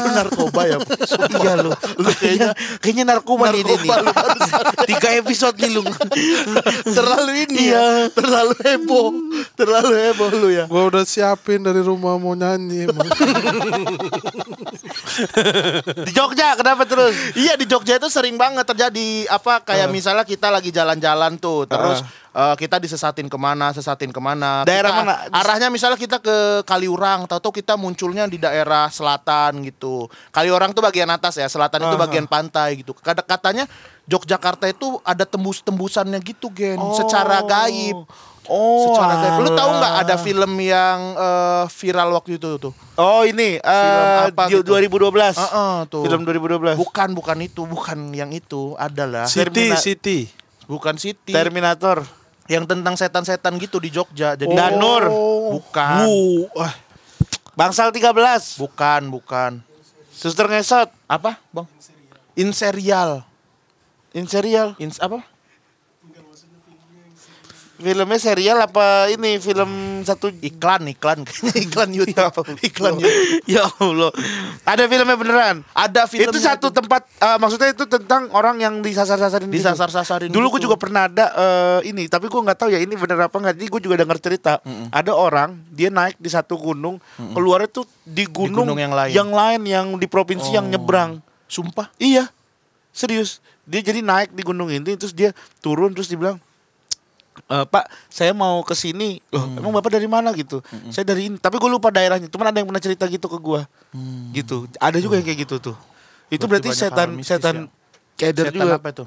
lu 0.00 0.08
narkoba 0.10 0.60
ya. 0.64 0.78
iya 1.44 1.52
lu. 1.60 1.70
Lu 1.98 2.10
kayaknya 2.10 2.50
kayaknya 2.80 3.04
narkoba, 3.06 3.52
nih 3.52 3.60
ini. 3.60 3.74
Narkoba 3.76 3.94
lu 4.00 4.10
Tiga 4.88 5.08
episode 5.14 5.56
nih 5.58 5.70
lu. 5.72 5.82
terlalu 6.86 7.32
ini 7.44 7.68
Iya. 7.68 7.76
ya. 7.76 7.86
Terlalu 8.10 8.54
heboh. 8.62 9.08
Terlalu 9.54 9.92
heboh 10.00 10.30
lu 10.32 10.48
ya. 10.48 10.64
Gua 10.64 10.88
udah 10.88 11.04
siapin 11.04 11.60
dari 11.60 11.84
rumah 11.84 12.16
mau 12.16 12.32
nyanyi. 12.32 12.88
Di 16.00 16.12
Jogja 16.12 16.56
kenapa 16.56 16.84
terus? 16.84 17.12
Iya 17.34 17.54
di 17.54 17.66
Jogja 17.66 17.96
itu 17.96 18.08
sering 18.08 18.36
banget 18.36 18.64
terjadi 18.64 19.28
apa 19.28 19.60
kayak 19.60 19.92
misalnya 20.04 20.28
kita 20.28 20.52
lagi 20.52 20.68
jalan-jalan 20.68 21.40
tuh 21.40 21.64
terus 21.64 22.04
eh, 22.36 22.54
kita 22.60 22.76
disesatin 22.76 23.32
ke 23.32 23.38
mana 23.40 23.72
sesatin 23.72 24.12
ke 24.12 24.20
mana 24.20 24.68
Daerah 24.68 24.92
Kita- 24.92 25.00
mana? 25.00 25.14
arahnya 25.32 25.72
misalnya 25.72 25.96
kita 25.96 26.20
ke 26.20 26.60
Kaliurang 26.68 27.24
tahu-tahu 27.24 27.64
kita 27.64 27.80
munculnya 27.80 28.28
di 28.28 28.36
daerah 28.36 28.92
selatan 28.92 29.64
gitu. 29.64 30.12
Kaliurang 30.28 30.76
tuh 30.76 30.84
bagian 30.84 31.08
atas 31.08 31.40
ya 31.40 31.48
selatan 31.48 31.88
itu 31.88 31.96
bagian 31.96 32.28
pantai 32.28 32.84
gitu. 32.84 32.92
Kata 32.92 33.24
katanya 33.24 33.64
Yogyakarta 34.04 34.68
itu 34.68 35.00
ada 35.00 35.24
tembus-tembusannya 35.24 36.20
gitu 36.20 36.52
gen 36.52 36.76
secara 36.92 37.40
gaib 37.40 38.04
Oh. 38.44 38.92
secara 38.92 39.14
gaib 39.24 39.40
lu 39.40 39.50
tahu 39.56 39.70
nggak 39.80 39.94
ada 40.04 40.14
film 40.20 40.52
yang 40.60 40.98
eh, 41.16 41.64
viral 41.72 42.12
waktu 42.12 42.36
itu 42.36 42.60
tuh 42.60 42.72
Oh 42.94 43.26
ini 43.26 43.58
eh 43.58 43.58
Film 43.58 44.38
apa 44.38 44.46
di- 44.46 44.62
gitu? 44.62 44.70
2012. 44.70 45.34
Heeh, 45.34 45.74
tuh 45.90 46.02
Film 46.06 46.22
2012. 46.22 46.78
bukan 46.78 47.08
bukan 47.10 47.38
itu 47.42 47.62
bukan 47.66 47.98
yang 48.14 48.30
itu 48.30 48.78
adalah 48.78 49.26
City, 49.26 49.74
Termina- 49.74 49.80
City. 49.82 50.18
bukan 50.70 50.94
City 50.94 51.34
Terminator. 51.34 52.06
yang 52.44 52.68
tentang 52.68 52.92
setan-setan 52.94 53.56
gitu 53.56 53.80
di 53.80 53.88
Jogja. 53.88 54.36
Jadi 54.36 54.52
Danur. 54.52 55.08
Bukan. 55.56 56.04
Uh, 56.04 56.44
ah, 56.60 56.76
Bangsal 57.56 57.88
13. 57.88 58.60
Bukan, 58.60 59.08
bukan. 59.08 59.64
Suster 60.12 60.44
ngesot. 60.46 60.92
Apa, 61.08 61.40
Bang? 61.48 61.64
In 62.36 62.52
serial. 62.52 63.24
In 64.12 64.28
serial. 64.28 64.76
In 64.76 64.92
apa? 65.00 65.24
Filmnya 67.74 68.22
serial 68.22 68.62
apa 68.62 69.10
ini 69.10 69.42
film 69.42 69.98
satu 70.06 70.30
Iklan, 70.30 70.86
iklan. 70.94 71.26
iklan 71.66 71.90
YouTube. 71.90 72.46
iklan 72.70 73.02
YouTube. 73.02 73.42
ya 73.50 73.66
Allah. 73.66 74.14
Ada 74.62 74.86
filmnya 74.86 75.18
beneran. 75.18 75.56
Ada 75.74 76.06
filmnya 76.06 76.30
itu 76.30 76.38
satu 76.38 76.70
itu. 76.70 76.78
tempat 76.78 77.02
eh, 77.18 77.34
maksudnya 77.34 77.74
itu 77.74 77.82
tentang 77.90 78.30
orang 78.30 78.62
yang 78.62 78.78
disasar-sasarin 78.78 79.50
gitu. 79.50 79.58
Disasar-sasarin 79.58 80.30
Dulu 80.30 80.54
gue 80.54 80.70
juga 80.70 80.78
pernah 80.78 81.10
ada 81.10 81.34
eh, 81.34 81.90
ini, 81.90 82.06
tapi 82.06 82.30
gue 82.30 82.40
nggak 82.46 82.58
tahu 82.62 82.70
ya 82.70 82.78
ini 82.78 82.94
bener 82.94 83.26
apa 83.26 83.36
nggak. 83.42 83.54
Jadi 83.58 83.66
gue 83.66 83.80
juga 83.90 83.96
dengar 83.98 84.22
cerita. 84.22 84.62
Ada 84.94 85.10
orang 85.10 85.58
dia 85.66 85.90
naik 85.90 86.14
di 86.22 86.30
satu 86.30 86.54
gunung, 86.54 87.02
keluarnya 87.34 87.74
tuh 87.74 87.90
di 88.06 88.22
gunung, 88.30 88.70
gunung 88.70 88.78
yang 88.78 88.94
lain. 88.94 89.10
yang 89.10 89.30
lain 89.34 89.60
yang 89.66 89.86
di 89.98 90.06
provinsi 90.06 90.54
yang 90.54 90.70
Oh. 90.70 90.72
nyebrang. 90.78 91.18
Sumpah. 91.50 91.90
Iya, 91.98 92.30
serius. 92.94 93.42
Dia 93.64 93.82
jadi 93.82 94.00
naik 94.00 94.30
di 94.30 94.40
gunung 94.40 94.70
ini, 94.70 94.94
terus 94.94 95.10
dia 95.10 95.32
turun, 95.58 95.90
terus 95.90 96.06
dibilang, 96.06 96.38
"Eh, 97.44 97.64
Pak, 97.66 97.84
saya 98.06 98.30
mau 98.30 98.62
ke 98.62 98.72
sini. 98.72 99.18
Loh, 99.28 99.42
Hmm. 99.42 99.58
emang 99.58 99.72
bapak 99.74 99.90
dari 99.92 100.06
mana 100.06 100.30
gitu? 100.32 100.62
Saya 100.88 101.02
dari 101.04 101.26
ini. 101.26 101.36
Tapi 101.36 101.56
gue 101.56 101.66
lupa 101.66 101.90
daerahnya. 101.90 102.30
Cuman 102.30 102.46
ada 102.46 102.56
yang 102.56 102.68
pernah 102.68 102.78
cerita 102.78 103.04
gitu 103.04 103.26
ke 103.26 103.36
gue. 103.36 103.60
Gitu. 104.32 104.70
Ada 104.78 104.96
juga 104.98 105.18
yang 105.18 105.26
kayak 105.26 105.40
gitu 105.42 105.58
tuh. 105.60 105.76
Itu 106.28 106.46
Hmm. 106.46 106.54
Berarti 106.54 106.70
berarti, 106.70 106.80
setan 106.80 107.08
setan 107.20 107.56
ya. 107.58 107.66
keder 108.16 108.46
Setan 108.48 108.62
juga. 108.62 108.76
apa 108.78 108.88
itu? 108.88 109.04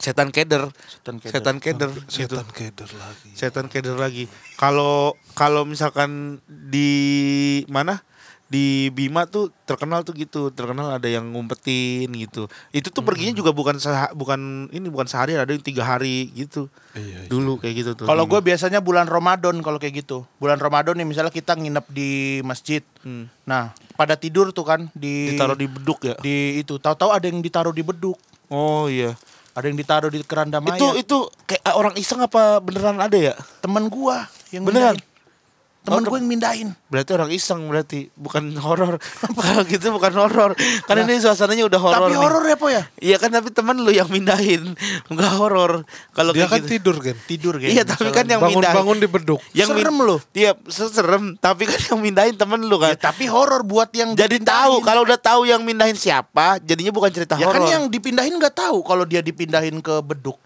Setan 0.00 0.28
keder. 0.32 0.62
Setan 0.88 1.14
keder. 1.20 1.30
Setan 1.30 1.56
keder. 1.60 1.90
gitu. 1.92 2.08
setan 2.32 2.48
keder 2.48 2.88
lagi. 2.96 3.28
Setan 3.36 3.66
keder 3.68 3.96
lagi. 3.96 4.24
Kalau 4.56 5.12
kalau 5.34 5.68
misalkan 5.68 6.40
di 6.48 6.88
mana? 7.68 8.00
Di 8.50 8.90
Bima 8.90 9.30
tuh 9.30 9.54
terkenal 9.62 10.02
tuh 10.02 10.10
gitu, 10.18 10.50
terkenal 10.50 10.98
ada 10.98 11.06
yang 11.06 11.22
ngumpetin 11.30 12.10
gitu. 12.10 12.50
Itu 12.74 12.90
tuh 12.90 13.06
perginya 13.06 13.30
juga 13.30 13.54
bukan 13.54 13.78
seha- 13.78 14.10
bukan 14.10 14.66
ini 14.74 14.90
bukan 14.90 15.06
sehari, 15.06 15.38
ada 15.38 15.54
yang 15.54 15.62
tiga 15.62 15.86
hari 15.86 16.34
gitu. 16.34 16.66
Iya, 16.98 17.24
iya. 17.24 17.30
Dulu 17.30 17.62
kayak 17.62 17.74
gitu 17.78 17.90
tuh. 17.94 18.10
Kalau 18.10 18.26
gue 18.26 18.42
biasanya 18.42 18.82
bulan 18.82 19.06
Ramadan 19.06 19.62
kalau 19.62 19.78
kayak 19.78 20.02
gitu. 20.02 20.26
Bulan 20.42 20.58
Ramadan 20.58 20.98
nih 20.98 21.06
misalnya 21.06 21.30
kita 21.30 21.54
nginep 21.54 21.86
di 21.94 22.42
masjid. 22.42 22.82
Hmm. 23.06 23.30
Nah, 23.46 23.70
pada 23.94 24.18
tidur 24.18 24.50
tuh 24.50 24.66
kan 24.66 24.90
di 24.98 25.38
ditaruh 25.38 25.54
di 25.54 25.70
beduk 25.70 26.02
ya. 26.02 26.18
di 26.18 26.58
itu. 26.58 26.74
Tahu-tahu 26.74 27.14
ada 27.14 27.30
yang 27.30 27.38
ditaruh 27.38 27.70
di 27.70 27.86
beduk. 27.86 28.18
Oh 28.50 28.90
iya. 28.90 29.14
Ada 29.54 29.70
yang 29.70 29.78
ditaruh 29.78 30.10
di 30.10 30.26
keranda 30.26 30.58
mayat. 30.58 30.82
Itu 30.82 30.98
itu 30.98 31.16
kayak 31.46 31.70
orang 31.70 31.94
iseng 31.94 32.18
apa 32.18 32.58
beneran 32.58 32.98
ada 32.98 33.14
ya? 33.14 33.38
temen 33.62 33.86
gua 33.86 34.26
yang 34.50 34.66
Beneran? 34.66 34.98
mindahin. 34.98 35.09
Temen 35.80 36.04
Oh, 36.04 36.12
gua 36.12 36.20
yang 36.20 36.28
mindahin. 36.28 36.68
Berarti 36.86 37.10
orang 37.16 37.32
iseng 37.32 37.64
berarti 37.64 38.12
bukan 38.12 38.52
horor. 38.56 39.00
Kalau 39.40 39.64
gitu 39.64 39.88
bukan 39.90 40.12
horor. 40.12 40.52
Kan 40.84 40.96
ini 41.00 41.16
suasananya 41.16 41.64
udah 41.64 41.80
horor. 41.80 42.04
Tapi 42.04 42.14
horor 42.14 42.44
ya 42.44 42.56
po 42.56 42.68
ya? 42.68 42.84
Iya 43.00 43.16
kan 43.16 43.32
tapi 43.32 43.48
temen 43.48 43.80
lu 43.80 43.88
yang 43.88 44.04
mindahin. 44.06 44.76
Enggak 45.08 45.32
horor. 45.34 45.88
Kalau 46.12 46.30
Dia 46.30 46.44
kayak 46.44 46.52
kan 46.52 46.60
gitu. 46.60 46.72
tidur 46.76 46.96
kan. 47.00 47.16
Tidur 47.24 47.54
kayak 47.56 47.72
Iya 47.72 47.82
tapi 47.82 48.08
kan 48.10 48.24
yang 48.24 48.38
mindahin. 48.38 48.60
Bangun-bangun 48.60 48.96
di 48.98 49.08
beduk. 49.08 49.40
yang 49.52 49.72
Serem 49.72 49.88
min- 49.90 50.04
loh. 50.04 50.20
Iya, 50.30 50.52
serem. 50.68 51.24
Tapi 51.38 51.64
kan 51.64 51.80
yang 51.86 51.98
mindahin 51.98 52.36
temen 52.36 52.60
lu 52.60 52.76
Ya, 52.78 52.92
kan. 52.92 53.08
tapi 53.08 53.24
horor 53.24 53.64
buat 53.64 53.88
yang 53.92 54.12
Jadi 54.12 54.36
tahu 54.38 54.84
kalau 54.84 55.00
udah 55.02 55.16
tahu 55.16 55.48
yang 55.48 55.64
mindahin 55.64 55.96
siapa, 55.96 56.60
jadinya 56.60 56.92
bukan 56.92 57.08
cerita 57.08 57.34
Ya 57.34 57.48
horor. 57.48 57.56
kan 57.56 57.72
yang 57.72 57.82
dipindahin 57.88 58.36
nggak 58.36 58.52
tahu 58.52 58.84
kalau 58.84 59.02
dia 59.02 59.20
dipindahin 59.20 59.80
ke 59.80 59.96
beduk. 60.02 60.36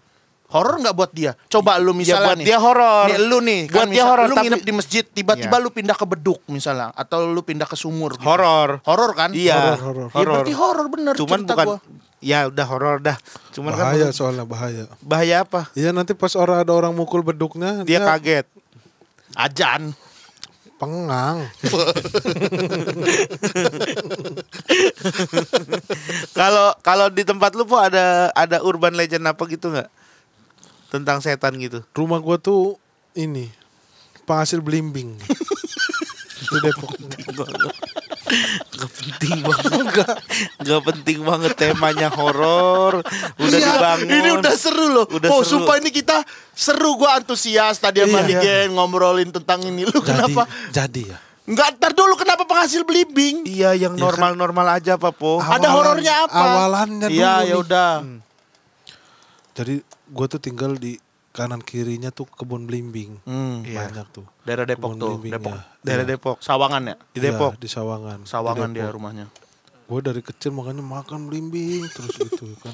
Horor 0.45 0.77
nggak 0.77 0.93
buat 0.93 1.09
dia? 1.09 1.33
Coba 1.47 1.75
lu 1.77 1.91
misalnya 1.91 2.15
Ya, 2.15 2.27
buat 2.27 2.37
nih. 2.37 2.45
dia 2.45 2.57
horor. 2.59 3.05
Nih, 3.07 3.17
lu 3.19 3.37
nih, 3.39 3.61
Buat 3.65 3.75
kan 3.75 3.87
dia 3.89 4.03
horor, 4.03 4.25
Lu 4.25 4.31
tapi- 4.31 4.45
nginep 4.45 4.61
di 4.61 4.73
masjid, 4.73 5.03
tiba-tiba 5.03 5.51
Iya. 5.51 5.63
lu 5.63 5.69
pindah 5.69 5.93
ke 5.93 6.05
beduk 6.05 6.39
misalnya, 6.47 6.93
atau 6.93 7.25
lu 7.25 7.41
pindah 7.41 7.65
ke 7.65 7.73
sumur. 7.73 8.13
Gitu. 8.13 8.23
horor. 8.23 8.77
Horor 8.83 9.11
kan? 9.13 9.29
Iya, 9.31 9.73
Horor, 9.75 10.07
horor. 10.07 10.21
Ya, 10.23 10.25
berarti 10.37 10.53
horor 10.53 10.85
bener 10.87 11.13
Cuman 11.15 11.39
cerita 11.39 11.53
bukan 11.55 11.65
gua. 11.67 11.77
ya 12.19 12.39
udah 12.45 12.65
horor 12.67 12.95
dah. 12.99 13.17
Cuman 13.51 13.73
Bahaya 13.73 14.05
kan 14.05 14.13
soalnya 14.13 14.43
bahaya. 14.43 14.85
bahaya 14.99 15.35
apa? 15.41 15.65
Iya 15.73 15.89
nanti 15.91 16.13
pas 16.13 16.31
orang 16.33 16.61
ada 16.61 16.71
orang 16.71 16.93
mukul 16.93 17.21
beduknya 17.21 17.81
Dia 17.83 17.99
kaget. 17.99 18.45
Ajan. 19.33 19.97
Pengang. 20.75 21.47
Kalau 26.33 26.75
kalau 26.79 27.07
di 27.09 27.23
tempat 27.23 27.53
lu 27.53 27.63
po 27.63 27.77
ada 27.77 28.27
ada 28.31 28.59
urban 28.59 28.91
legend 28.91 29.23
apa 29.23 29.39
gitu 29.45 29.69
nggak? 29.69 29.87
Tentang 30.95 31.19
setan 31.19 31.53
gitu. 31.57 31.83
Rumah 31.91 32.17
gua 32.17 32.37
tuh 32.37 32.79
ini 33.13 33.51
penghasil 34.23 34.57
belimbing. 34.57 35.15
Itu 36.37 36.55
Depok. 36.57 36.93
Gak 38.71 38.91
penting 38.91 39.37
banget. 39.41 39.71
Gak 40.61 40.81
penting 40.83 41.19
banget 41.21 41.51
temanya 41.55 42.09
horor. 42.09 43.01
Udah 43.35 43.57
Iya, 43.57 43.69
dibangun. 43.71 44.07
Ini 44.09 44.29
udah 44.35 44.53
seru 44.55 44.85
loh. 44.89 45.05
Udah 45.07 45.29
oh, 45.29 45.41
seru. 45.41 45.61
sumpah 45.61 45.77
ini 45.77 45.89
kita 45.89 46.21
seru 46.51 46.95
gua 46.95 47.17
antusias 47.17 47.77
tadi 47.77 48.01
sama 48.01 48.21
Iya. 48.21 48.27
Nigen 48.31 48.67
ngobrolin 48.73 49.29
tentang 49.29 49.61
ini. 49.63 49.83
Lu 49.83 49.93
Jadi, 49.95 50.05
kenapa? 50.05 50.43
jadi 50.69 51.01
ya. 51.07 51.17
Enggak, 51.45 51.77
ntar 51.77 51.91
dulu 51.93 52.13
kenapa 52.15 52.41
penghasil 52.43 52.81
belimbing? 52.81 53.45
Iya 53.45 53.77
yang 53.77 53.93
normal-normal 53.93 54.65
aja 54.75 54.97
apa 54.97 55.13
po? 55.13 55.37
Ada 55.37 55.69
horornya 55.69 56.25
apa? 56.25 56.41
Awalannya 56.41 57.05
dulu 57.05 57.13
Iya, 57.15 57.33
nih. 57.37 57.45
ya 57.45 57.55
udah. 57.61 57.91
Jadi 59.55 59.79
gua 60.07 60.27
tuh 60.27 60.37
tinggal 60.37 60.75
di 60.75 60.99
kanan 61.31 61.59
kirinya 61.59 62.11
tuh 62.11 62.27
kebun 62.27 62.63
belimbing. 62.63 63.19
Hmm. 63.23 63.63
Iya. 63.63 63.87
Banyak 63.87 64.07
tuh. 64.11 64.25
Daerah 64.43 64.63
Depok 64.63 64.95
Kebun 64.95 65.01
tuh, 65.01 65.13
Depok. 65.25 65.51
ya. 65.51 65.61
Daerah 65.81 66.03
Iya. 66.03 66.11
Depok. 66.13 66.37
Sawangan 66.39 66.81
ya? 66.85 66.95
Di 67.09 67.19
Iya, 67.19 67.23
Depok. 67.31 67.51
di 67.55 67.67
Sawangan. 67.67 68.19
Sawangan 68.23 68.69
di 68.71 68.79
dia 68.79 68.87
rumahnya. 68.87 69.27
Gue 69.85 70.01
dari 70.01 70.17
kecil 70.19 70.49
makanya 70.49 70.81
makan 70.81 71.29
belimbing 71.29 71.85
terus 71.87 72.15
gitu 72.15 72.57
kan. 72.57 72.73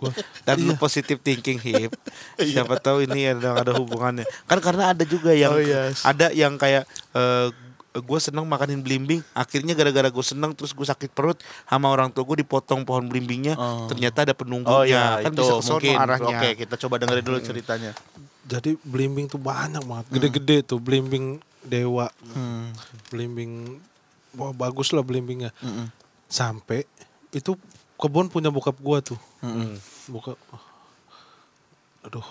Gua 0.00 0.08
Dan 0.46 0.64
lu 0.64 0.72
iya. 0.72 0.80
positif 0.80 1.20
thinking 1.20 1.60
hip. 1.60 1.92
Siapa 2.40 2.78
tahu 2.78 3.04
ini 3.04 3.28
ada 3.28 3.58
ada 3.58 3.74
hubungannya. 3.74 4.24
Kan 4.46 4.58
karena 4.58 4.94
ada 4.96 5.04
juga 5.04 5.34
yang 5.34 5.52
Oh, 5.52 5.60
yes. 5.60 6.02
ada 6.02 6.30
yang 6.30 6.56
kayak 6.56 6.86
gue 7.92 8.18
seneng 8.18 8.44
makanin 8.44 8.80
belimbing 8.80 9.20
akhirnya 9.32 9.72
gara-gara 9.72 10.08
gue 10.08 10.24
seneng 10.24 10.52
terus 10.52 10.72
gue 10.72 10.82
sakit 10.82 11.08
perut 11.08 11.36
sama 11.64 11.86
orang 11.86 12.08
tua 12.08 12.24
gue 12.24 12.40
dipotong 12.40 12.82
pohon 12.82 13.04
belimbingnya 13.04 13.52
Oh. 13.52 13.84
ternyata 13.84 14.24
ada 14.24 14.32
penunggunya 14.32 14.72
Oh 14.72 14.82
iya, 14.82 15.20
kan 15.20 15.28
itu 15.28 15.38
bisa 15.38 15.52
ke 15.52 15.64
mungkin. 15.68 15.96
arahnya 15.98 16.38
Oke, 16.38 16.50
kita 16.58 16.74
coba 16.78 16.94
dengerin 16.98 17.20
dulu 17.22 17.38
ceritanya. 17.38 17.92
jadi 18.42 18.74
belimbing 18.82 19.26
tuh 19.26 19.36
banyak 19.36 19.80
banget. 19.80 20.04
Hmm. 20.04 20.14
Gede-gede 20.14 20.56
tuh 20.64 20.78
belimbing 20.78 21.36
dewa. 21.62 22.08
Hmm. 22.26 22.72
Belimbing 23.06 23.76
wah 24.32 24.50
bagus 24.50 24.90
lah 24.90 25.00
belimbingnya. 25.00 25.52
Mm-mm. 25.58 25.92
Sampai 26.26 26.88
itu 27.30 27.54
kebun 27.94 28.26
punya 28.26 28.48
bokap 28.48 28.74
gua 28.76 28.98
tuh. 28.98 29.20
Mm-mm. 29.40 29.76
Bokap 30.08 30.40
Aduh. 32.02 32.24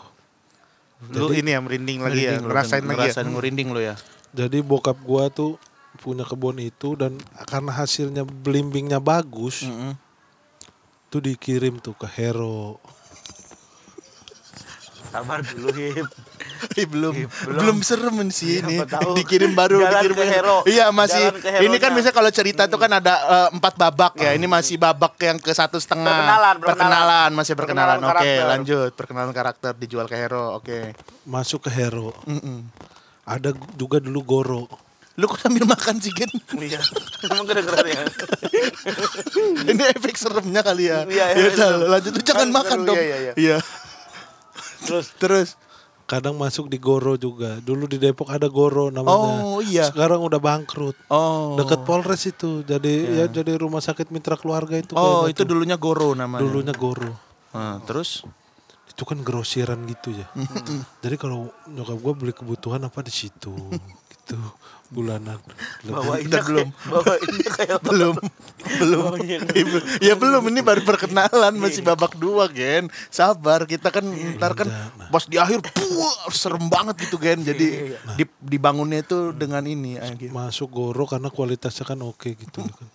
lu 1.08 1.32
ini 1.32 1.50
ya 1.50 1.60
merinding 1.60 1.98
lagi 1.98 2.22
ya 2.22 2.38
Merinding 2.38 2.38
lu, 2.38 2.50
ngerasain 2.50 2.84
lagi 2.84 2.92
ya 2.92 3.06
ngerasain 3.08 3.28
ngerinding 3.30 3.68
lu 3.70 3.82
ya. 3.82 3.96
Jadi 4.32 4.64
bokap 4.64 4.96
gua 5.04 5.28
tuh 5.28 5.60
punya 6.00 6.24
kebun 6.24 6.58
itu 6.58 6.96
dan 6.96 7.20
karena 7.46 7.72
hasilnya 7.76 8.24
belimbingnya 8.24 8.98
bagus, 8.98 9.68
Mm-mm. 9.68 9.94
tuh 11.12 11.22
dikirim 11.22 11.78
tuh 11.78 11.94
ke 11.94 12.08
Hero. 12.08 12.80
sabar 15.12 15.44
dulu 15.44 15.76
hip 15.76 16.08
Eh, 16.80 16.86
belum, 16.88 17.28
belum 17.58 17.78
serem 17.82 18.16
sih 18.30 18.62
ini. 18.62 18.80
Siapa 18.80 18.88
tahu. 19.02 19.12
Dikirim 19.18 19.52
baru, 19.58 19.82
Jalan 19.82 19.92
dikirim 19.98 20.16
ke 20.16 20.26
Hero. 20.30 20.58
Iya 20.64 20.86
masih. 20.94 21.26
Jalan 21.34 21.42
ke 21.42 21.50
Hero-nya. 21.50 21.68
Ini 21.68 21.78
kan 21.82 21.90
biasanya 21.92 22.16
kalau 22.16 22.32
cerita 22.32 22.64
tuh 22.70 22.80
kan 22.80 22.92
ada 23.02 23.14
eh, 23.18 23.50
empat 23.52 23.74
babak 23.76 24.14
ya. 24.22 24.32
Ini 24.38 24.46
masih 24.46 24.78
babak 24.78 25.18
yang 25.20 25.38
ke 25.42 25.52
satu 25.52 25.82
setengah. 25.82 26.06
Perkenalan, 26.06 26.56
perkenalan. 26.62 27.30
masih 27.34 27.54
perkenalan. 27.58 27.98
Perkenalan 27.98 27.98
Oke, 27.98 28.10
karakter. 28.14 28.46
lanjut. 28.48 28.92
Perkenalan 28.94 29.34
karakter 29.34 29.72
dijual 29.76 30.06
ke 30.06 30.16
Hero. 30.16 30.62
Oke. 30.62 30.94
Masuk 31.26 31.66
ke 31.66 31.70
Hero. 31.74 32.14
Mm-mm. 32.30 32.70
Ada 33.32 33.50
juga 33.74 33.98
dulu 33.98 34.20
Goro. 34.22 34.64
Lu 35.14 35.28
kok 35.28 35.40
sambil 35.40 35.64
makan 35.64 36.00
sih 36.00 36.10
Gen? 36.10 36.32
iya 36.58 36.80
emang 37.26 37.44
kedengeran 37.44 37.84
ya 37.86 38.00
Ini 39.70 39.84
efek 39.92 40.16
seremnya 40.16 40.62
kali 40.62 40.88
ya. 40.88 41.04
Iya, 41.04 41.26
ya 41.32 41.44
udah, 41.46 41.68
serem. 41.70 41.90
lanjut 41.90 42.12
lu 42.12 42.22
jangan 42.22 42.40
Kan 42.42 42.52
makan 42.54 42.78
dong. 42.84 42.98
iya, 42.98 43.18
iya, 43.22 43.34
Iya. 43.36 43.58
terus 44.82 45.08
Terus. 45.22 45.50
Kadang 46.02 46.36
masuk 46.36 46.68
di 46.68 46.76
Goro 46.76 47.16
juga. 47.16 47.56
Dulu 47.58 47.88
di 47.88 47.96
Depok 47.96 48.28
ada 48.28 48.48
Goro 48.48 48.92
namanya. 48.92 49.48
Oh, 49.48 49.60
iya. 49.62 49.88
Sekarang 49.88 50.20
udah 50.20 50.40
bangkrut. 50.40 51.00
Oh. 51.08 51.56
Dekat 51.56 51.88
Polres 51.88 52.24
itu. 52.26 52.64
Jadi 52.64 53.16
ya 53.16 53.32
jadi 53.32 53.56
rumah 53.56 53.80
sakit 53.80 54.12
mitra 54.12 54.36
keluarga 54.36 54.76
itu. 54.76 54.92
Oh, 54.92 55.24
itu 55.26 55.40
tuh. 55.40 55.48
dulunya 55.48 55.76
Goro 55.76 56.12
namanya. 56.12 56.44
dulunya 56.44 56.76
Goro. 56.76 57.16
Nah, 57.52 57.80
terus? 57.84 58.28
Itu 59.02 59.10
kan 59.10 59.18
grosiran 59.20 59.82
gitu 59.84 60.14
ya. 60.14 60.30
Jadi 61.02 61.18
kalau 61.18 61.50
nyokap 61.66 61.98
gua 61.98 62.14
beli 62.14 62.30
kebutuhan 62.32 62.78
apa 62.80 63.02
di 63.02 63.10
situ 63.10 63.50
gitu. 64.14 64.38
Bulanan. 64.88 65.42
Lebih- 65.82 65.96
bawainnya 65.96 66.42
belum. 66.44 66.68
kayak- 66.70 66.86
bawainnya 66.86 67.50
kayak 67.58 67.80
belum. 67.82 68.16
Belum. 68.78 69.12
Ya 70.00 70.14
belum. 70.14 70.44
Ini 70.46 70.60
baru 70.62 70.84
perkenalan 70.84 71.54
masih 71.56 71.82
babak 71.82 72.14
dua 72.14 72.46
gen. 72.46 72.86
Sabar 73.08 73.66
kita 73.66 73.90
kan 73.90 74.06
ntar 74.38 74.54
kan 74.54 74.70
Nah. 74.70 75.10
pas 75.10 75.26
di 75.26 75.36
akhir 75.36 75.66
puh, 75.66 75.98
serem 76.30 76.68
banget 76.68 76.94
gitu 77.02 77.18
gen. 77.18 77.42
Jadi 77.42 77.98
di, 78.14 78.24
dibangunnya 78.38 79.00
itu 79.00 79.32
dengan 79.32 79.64
ini 79.64 79.98
masuk 80.30 80.70
Goro 80.70 81.10
karena 81.10 81.28
kualitasnya 81.28 81.82
kan 81.84 81.98
oke 81.98 82.30
gitu 82.30 82.62
kan. 82.62 82.86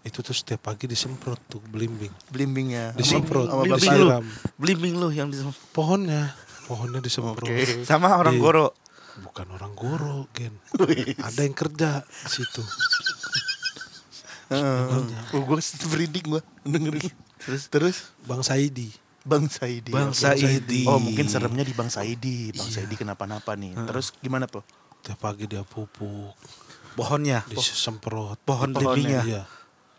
Itu 0.00 0.20
tuh 0.20 0.32
setiap 0.32 0.64
pagi 0.64 0.84
disemprot 0.84 1.36
tuh 1.46 1.60
belimbing. 1.62 2.08
blimbingnya 2.28 2.92
Disemprot, 2.92 3.46
sama 3.46 3.62
lu 3.62 3.76
disiram. 3.76 4.24
blimbing 4.56 4.94
lu 4.94 5.08
yang 5.10 5.28
di 5.28 5.36
Pohonnya, 5.70 6.32
pohonnya 6.64 6.98
disemprot. 6.98 7.44
Oke. 7.44 7.84
sama 7.84 8.14
orang 8.14 8.34
Di- 8.34 8.40
Goro 8.40 8.72
Bukan 9.20 9.46
orang 9.50 9.74
Goro, 9.74 10.30
Gen. 10.32 10.54
Ada 11.18 11.44
yang 11.44 11.52
kerja 11.52 12.00
di 12.00 12.30
situ. 12.32 12.62
oh, 14.50 15.42
gue 15.44 15.58
beridik 15.86 16.24
gue 16.26 16.40
dengerin 16.64 17.12
terus 17.38 17.62
terus 17.68 17.96
Bang 18.20 18.40
Saidi. 18.40 18.90
Bang 19.20 19.46
Saidi 19.46 19.92
Bang. 19.92 20.10
Saidi. 20.10 20.82
oh 20.84 20.96
mungkin 20.96 21.28
seremnya 21.28 21.60
di 21.60 21.70
Bang 21.70 21.86
Saidi 21.86 22.50
Bang 22.50 22.66
Saidi 22.66 22.96
kenapa-napa 22.96 23.52
nih 23.52 23.76
terus 23.84 24.16
gimana 24.16 24.48
po 24.48 24.64
Tiap 25.00 25.16
pagi 25.18 25.44
dia 25.44 25.60
pupuk, 25.62 26.36
pohonnya 26.92 27.40
disemprot. 27.46 28.36
pohon 28.38 28.68
Pohonnya. 28.68 28.74
blimbingnya 28.74 29.22
Iya. 29.24 29.42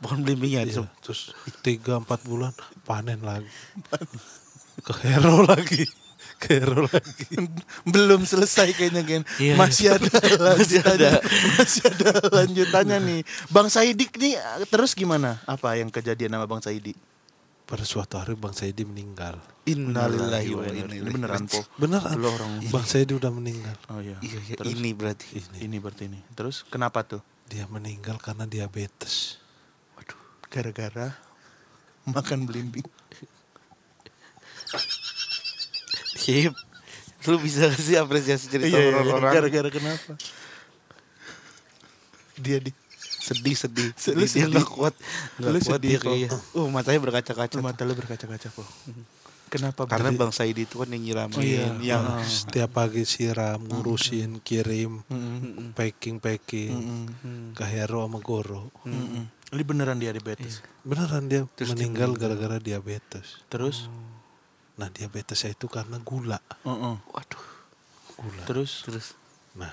Pohon 0.02 0.20
blimbingnya 0.20 0.62
Iya. 0.62 0.72
itu 0.74 0.84
Terus 1.00 1.32
tiga 1.62 1.98
empat 1.98 2.22
bulan 2.24 2.52
panen 2.84 3.22
lagi. 3.22 3.48
Ke 4.82 4.94
hero 5.04 5.44
lagi. 5.44 5.86
Ke 6.36 6.58
hero 6.58 6.84
lagi. 6.84 7.28
belum 7.94 8.26
selesai 8.26 8.74
kayaknya 8.74 9.02
Gen 9.02 9.24
Iya, 9.38 9.54
masih 9.56 9.94
ada 9.94 10.10
Masih 10.58 10.82
ada. 10.82 11.22
masih 11.56 11.82
ada 11.86 12.10
lanjutannya 12.34 12.98
nih 13.00 13.22
Bang 13.48 13.70
Saidik 13.70 14.18
nih 14.18 14.34
terus 14.66 14.92
gimana 14.92 15.38
apa 15.46 15.78
yang 15.78 15.88
kejadian 15.88 16.34
sama 16.34 16.46
Bang 16.46 16.60
Saidi 16.60 16.98
Pada 17.62 17.86
suatu 17.86 18.18
hari 18.18 18.34
Bang 18.34 18.52
Saidi 18.52 18.84
meninggal. 18.84 19.38
Innalillahi 19.64 20.52
wa 20.52 20.66
inna 20.66 20.90
ini 20.90 20.98
ilaihi 20.98 21.14
beneran 21.14 21.46
po 21.46 21.62
Beneran. 21.78 22.18
Lu 22.18 22.28
orang 22.28 22.52
Bang 22.68 22.84
Saidi 22.84 23.14
udah 23.14 23.30
meninggal. 23.30 23.78
oh 23.88 24.02
iya 24.02 24.18
Iya, 24.20 24.40
iya, 24.44 24.56
Terus? 24.58 24.72
ini 24.74 24.90
berarti. 24.92 25.26
ini 25.62 25.78
berarti 25.78 26.04
ini 26.10 26.20
terus 26.34 26.66
kenapa 26.66 27.06
tuh 27.06 27.22
Dia 27.46 27.68
meninggal 27.68 28.16
karena 28.18 28.44
diabetes. 28.44 29.38
Gara-gara 30.52 31.16
makan 32.04 32.44
belimbing 32.44 32.84
Hip. 36.22 36.54
Lu 37.24 37.38
bisa 37.38 37.70
sih 37.76 37.96
apresiasi 37.96 38.46
cerita 38.46 38.72
Iya, 38.72 38.82
iya, 38.82 38.92
horor 38.92 39.06
iya. 39.06 39.14
orang. 39.16 39.34
gara-gara 39.34 39.70
kenapa 39.70 40.14
dia 42.36 42.58
di 42.58 42.72
Sedih 43.22 43.54
sedih. 43.54 43.94
Lu 43.94 43.96
sedih. 43.96 44.18
Dia 44.18 44.28
sedih. 44.28 44.50
nggak 44.50 44.68
kuat. 44.68 44.96
Nggak 45.38 45.52
Lu 45.52 45.60
kuat 45.62 45.78
sedih 45.78 45.90
dia 45.94 46.00
kok. 46.00 46.10
kayak. 46.10 46.30
Uh 46.52 46.68
matanya 46.68 47.00
berkaca-kaca. 47.00 47.58
mata 47.62 47.86
lu 47.86 47.94
berkaca-kaca 47.94 48.50
po 48.50 48.66
kenapa 49.48 49.86
Karena 49.86 50.10
Bang? 50.10 50.18
Bang 50.18 50.34
Saidi 50.34 50.64
itu 50.64 50.80
kan 50.80 50.90
yang 50.90 51.04
nyiramin. 51.04 51.38
Oh, 51.38 51.44
iya. 51.44 51.70
Yang 51.78 52.04
Ah. 52.08 52.24
Setiap 52.24 52.72
pagi 52.72 53.04
siram, 53.04 53.62
ngurusin, 53.62 54.40
kirim, 54.40 55.06
Mm-mm. 55.06 55.76
packing 55.76 56.18
packing 56.18 56.74
Mm-mm. 56.74 57.54
ke 57.54 57.62
Hero 57.64 58.02
sama 58.02 58.18
Goro. 58.18 58.72
Mm-mm. 58.88 59.28
Ini 59.52 59.62
beneran 59.62 59.98
dia 59.98 60.12
diabetes 60.12 60.64
Beneran 60.82 61.24
dia 61.26 61.44
Terus 61.54 61.70
meninggal 61.72 62.16
gara-gara 62.16 62.58
diabetes. 62.58 63.44
terus 63.46 63.92
Nah 64.74 64.88
diabetesnya 64.88 65.52
itu 65.52 65.68
karena 65.68 66.00
gula. 66.00 66.40
Heeh. 66.62 66.96
Waduh. 67.06 67.44
Gula. 68.18 68.44
terus 68.46 68.82
Terus. 68.82 69.14
Nah, 69.54 69.70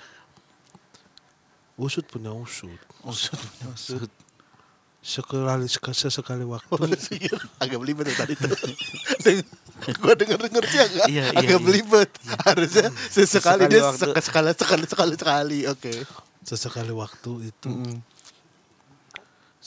usut 1.77 2.05
punya 2.05 2.29
usut. 2.31 2.77
usut 3.03 3.39
usut 3.65 4.11
Sekali 4.99 5.65
sesekali 5.71 6.43
waktu 6.43 6.75
agak 7.57 7.79
belibet 7.79 8.11
tadi 8.11 8.35
tuh 8.35 8.51
gue 9.89 10.15
denger 10.19 10.39
denger 10.43 10.65
sih 10.67 10.81
agak 10.83 11.07
Iya, 11.07 11.25
iya, 11.25 11.39
agak 11.39 11.55
iya. 11.55 11.65
belibet 11.65 12.11
harusnya 12.43 12.91
sesekali 13.07 13.65
Sesekali 13.65 13.65
dia 13.71 13.83
waktu. 13.87 14.05
sek- 14.05 14.21
sekali 14.21 14.51
sekali 14.53 14.85
sekali 14.85 15.15
sekali 15.15 15.59
oke 15.65 15.93
sesekali 16.43 16.93
waktu 16.93 17.31
itu 17.47 17.71
Mm. 17.71 17.97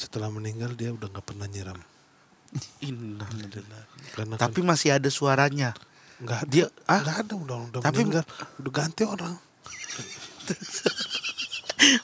Setelah 0.02 0.34
meninggal 0.34 0.74
dia 0.74 0.90
udah 0.90 1.06
nggak 1.08 1.22
pernah 1.24 1.46
nyiram. 1.46 1.78
Innalillahi. 2.82 4.12
Karena 4.12 4.34
Tapi 4.36 4.60
masih 4.60 4.98
ada 4.98 5.08
suaranya. 5.08 5.78
nggak 6.22 6.42
dia- 6.50 6.70
dia 6.70 6.86
ah? 6.86 7.02
nggak 7.02 7.18
ada 7.22 7.34
udah 7.34 7.58
udah 7.70 7.80
Tapi- 7.82 7.98
meninggal 7.98 8.24
udah 8.62 8.72
ganti 8.72 9.02
orang 9.02 9.34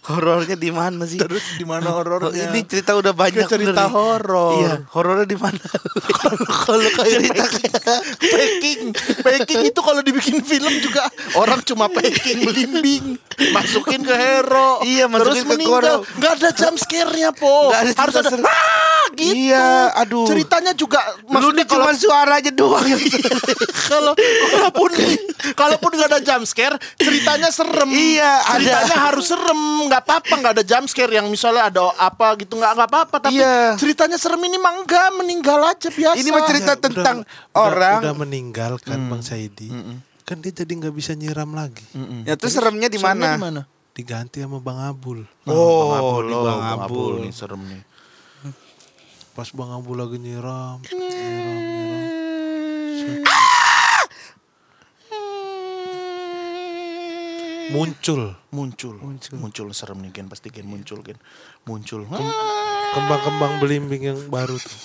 Horornya 0.07 0.57
di 0.57 0.71
mana 0.73 1.03
sih? 1.05 1.19
Terus 1.21 1.43
di 1.57 1.65
mana 1.65 1.93
horornya? 1.93 2.49
Ini 2.51 2.59
cerita 2.65 2.97
udah 2.97 3.13
banyak 3.13 3.45
Ke 3.45 3.51
cerita 3.51 3.85
horor. 3.91 4.57
Iya, 4.61 4.73
horornya 4.91 5.27
di 5.27 5.37
mana? 5.37 5.61
kalau 6.65 6.89
kayak 6.97 7.31
packing, 8.19 8.81
packing 9.21 9.61
itu 9.69 9.79
kalau 9.83 10.01
dibikin 10.01 10.41
film 10.41 10.73
juga 10.81 11.05
orang 11.37 11.61
cuma 11.63 11.87
packing 11.91 12.45
belimbing, 12.45 13.19
masukin 13.53 14.01
ke 14.01 14.15
hero, 14.15 14.81
Iya, 14.83 15.05
terus 15.09 15.41
masukin 15.41 15.45
ke 15.45 15.51
meninggal. 15.53 16.01
koro. 16.01 16.17
Nggak 16.17 16.31
ada 16.41 16.49
jump 16.55 16.75
scare-nya 16.79 17.29
po, 17.35 17.69
ada 17.71 17.91
harus 17.93 18.13
cerita 18.15 18.37
ada 18.37 18.47
ah 18.47 19.05
gitu. 19.15 19.33
Iya, 19.33 19.69
aduh. 19.97 20.27
Ceritanya 20.27 20.73
juga 20.75 20.99
maksudnya 21.27 21.65
cuma 21.65 21.89
kalau 21.89 21.97
suaranya 21.97 22.51
doang 22.53 22.85
yang 22.91 23.01
kalau 23.87 24.13
kalaupun 24.51 24.91
kalaupun 25.55 25.91
nggak 25.95 26.09
ada 26.15 26.19
jump 26.21 26.45
scare, 26.45 26.75
ceritanya 26.99 27.49
serem. 27.49 27.89
Iya, 27.89 28.31
ada. 28.45 28.57
ceritanya 28.59 28.97
harus 29.09 29.25
serem, 29.27 29.61
nggak 29.85 30.01
apa-apa 30.01 30.33
nggak 30.33 30.53
ada 30.53 30.63
jump 30.63 30.85
scare 30.85 31.11
yang 31.11 31.27
misalnya 31.27 31.67
ada 31.67 31.81
apa 31.93 32.35
gitu 32.35 32.53
nggak 32.53 32.71
nggak 32.73 32.89
apa-apa. 32.89 33.15
Tapi 33.21 33.35
Iya. 33.35 33.75
ceritanya 33.75 34.15
serem 34.15 34.41
ini 34.41 34.55
mah 34.55 34.73
enggak 34.77 35.07
meninggal 35.13 35.59
aja 35.63 35.87
biasa. 35.87 36.15
Ini 36.15 36.29
mah 36.29 36.43
cerita 36.43 36.73
Ya, 36.73 36.81
tentang 36.81 37.17
udah, 37.21 37.55
orang. 37.57 37.99
udah, 37.99 38.05
udah 38.05 38.15
meninggal 38.17 38.71
kan 38.77 38.99
Bang 39.05 39.21
Saidi. 39.21 39.69
Kan 40.21 40.39
dia 40.39 40.51
jadi 40.51 40.67
nggak 40.69 40.91
bisa 40.91 41.13
nyiram 41.13 41.51
lagi. 41.51 41.85
Ya 42.23 42.35
terus 42.35 42.51
seremnya 42.51 42.87
di 42.87 42.97
mana? 42.97 43.35
di 43.35 43.41
mana? 43.41 43.61
Diganti 43.91 44.39
sama 44.39 44.59
Bang 44.59 44.77
Abul. 44.79 45.25
Oh, 45.43 45.89
Bang 45.89 45.97
Abul, 45.97 46.23
loh, 46.27 46.43
Bang 46.43 46.59
Bang 46.59 46.81
Abul. 46.83 47.13
nih 47.21 47.31
serem 47.31 47.61
nih. 47.63 47.81
Pas 49.31 49.49
Bang 49.51 49.69
Abul 49.69 49.95
lagi 49.95 50.17
nyiram. 50.17 50.81
Muncul 57.67 58.31
Muncul, 58.49 58.95
muncul, 59.33 59.67
serem 59.71 59.99
nih 59.99 60.11
Gen 60.11 60.27
pasti 60.27 60.47
Gen 60.47 60.63
muncul 60.63 61.03
Gen 61.03 61.19
muncul. 61.63 62.07
kembang-kembang 62.87 63.59
belimbing 63.59 64.01
yang 64.05 64.19
baru 64.27 64.55
tuh. 64.55 64.79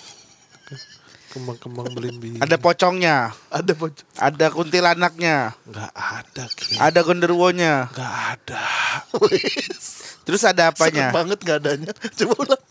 Kembang-kembang 1.32 1.88
belimbing. 1.90 2.36
Ada 2.38 2.60
pocongnya, 2.60 3.32
Ada 3.48 3.72
pocong. 3.72 4.04
ada 4.14 4.46
kuntilanaknya, 4.50 5.56
Nggak 5.64 5.92
ada, 5.94 6.44
Ki. 6.50 6.74
ada 6.76 7.00
genderuwonya. 7.00 7.88
Nggak 7.88 8.14
ada. 8.36 8.64
Terus 10.22 10.42
ada 10.44 10.68
Serem 10.68 10.76
apanya? 10.76 11.06
banget 11.08 11.38
nggak 11.40 11.58
adanya. 11.58 11.92
Coba 12.18 12.34
ulang. 12.36 12.62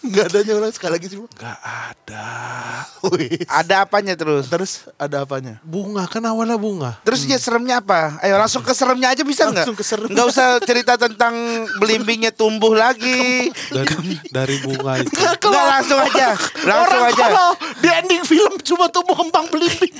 Nggak 0.00 0.24
adanya 0.32 0.52
ulang 0.56 0.72
sekali 0.72 0.92
lagi 0.96 1.06
sih. 1.12 1.18
Bang. 1.20 1.28
Nggak 1.36 1.58
ada. 1.60 2.28
Wih. 3.12 3.44
Ada 3.44 3.84
apanya 3.84 4.14
terus? 4.16 4.48
Terus 4.48 4.88
ada 4.96 5.28
apanya? 5.28 5.60
Bunga 5.60 6.08
kan 6.08 6.24
awalnya 6.24 6.56
bunga. 6.56 6.96
Terus 7.04 7.28
ya 7.28 7.36
seremnya 7.36 7.84
apa? 7.84 8.16
Ayo 8.24 8.40
langsung 8.40 8.64
ke 8.64 8.72
seremnya 8.72 9.12
aja 9.12 9.20
bisa 9.20 9.48
nggak? 9.48 9.64
Langsung 9.64 9.76
ke 9.76 9.84
serem. 9.84 10.08
Nggak 10.08 10.26
usah 10.32 10.56
cerita 10.64 10.96
tentang 10.96 11.34
belimbingnya 11.76 12.32
tumbuh 12.32 12.72
lagi. 12.72 13.52
Dari 13.68 14.16
dari 14.32 14.56
bunga 14.64 15.04
itu. 15.04 15.12
Nggak 15.12 15.66
langsung 15.68 16.00
aja, 16.00 16.28
langsung 16.64 17.00
Orang 17.00 17.12
aja. 17.12 17.24
kalau 17.28 17.48
di 17.80 17.88
ending 17.88 18.22
film 18.22 18.52
cuma 18.60 18.86
tumbuh 18.86 19.16
kembang 19.16 19.48
belimbing. 19.48 19.92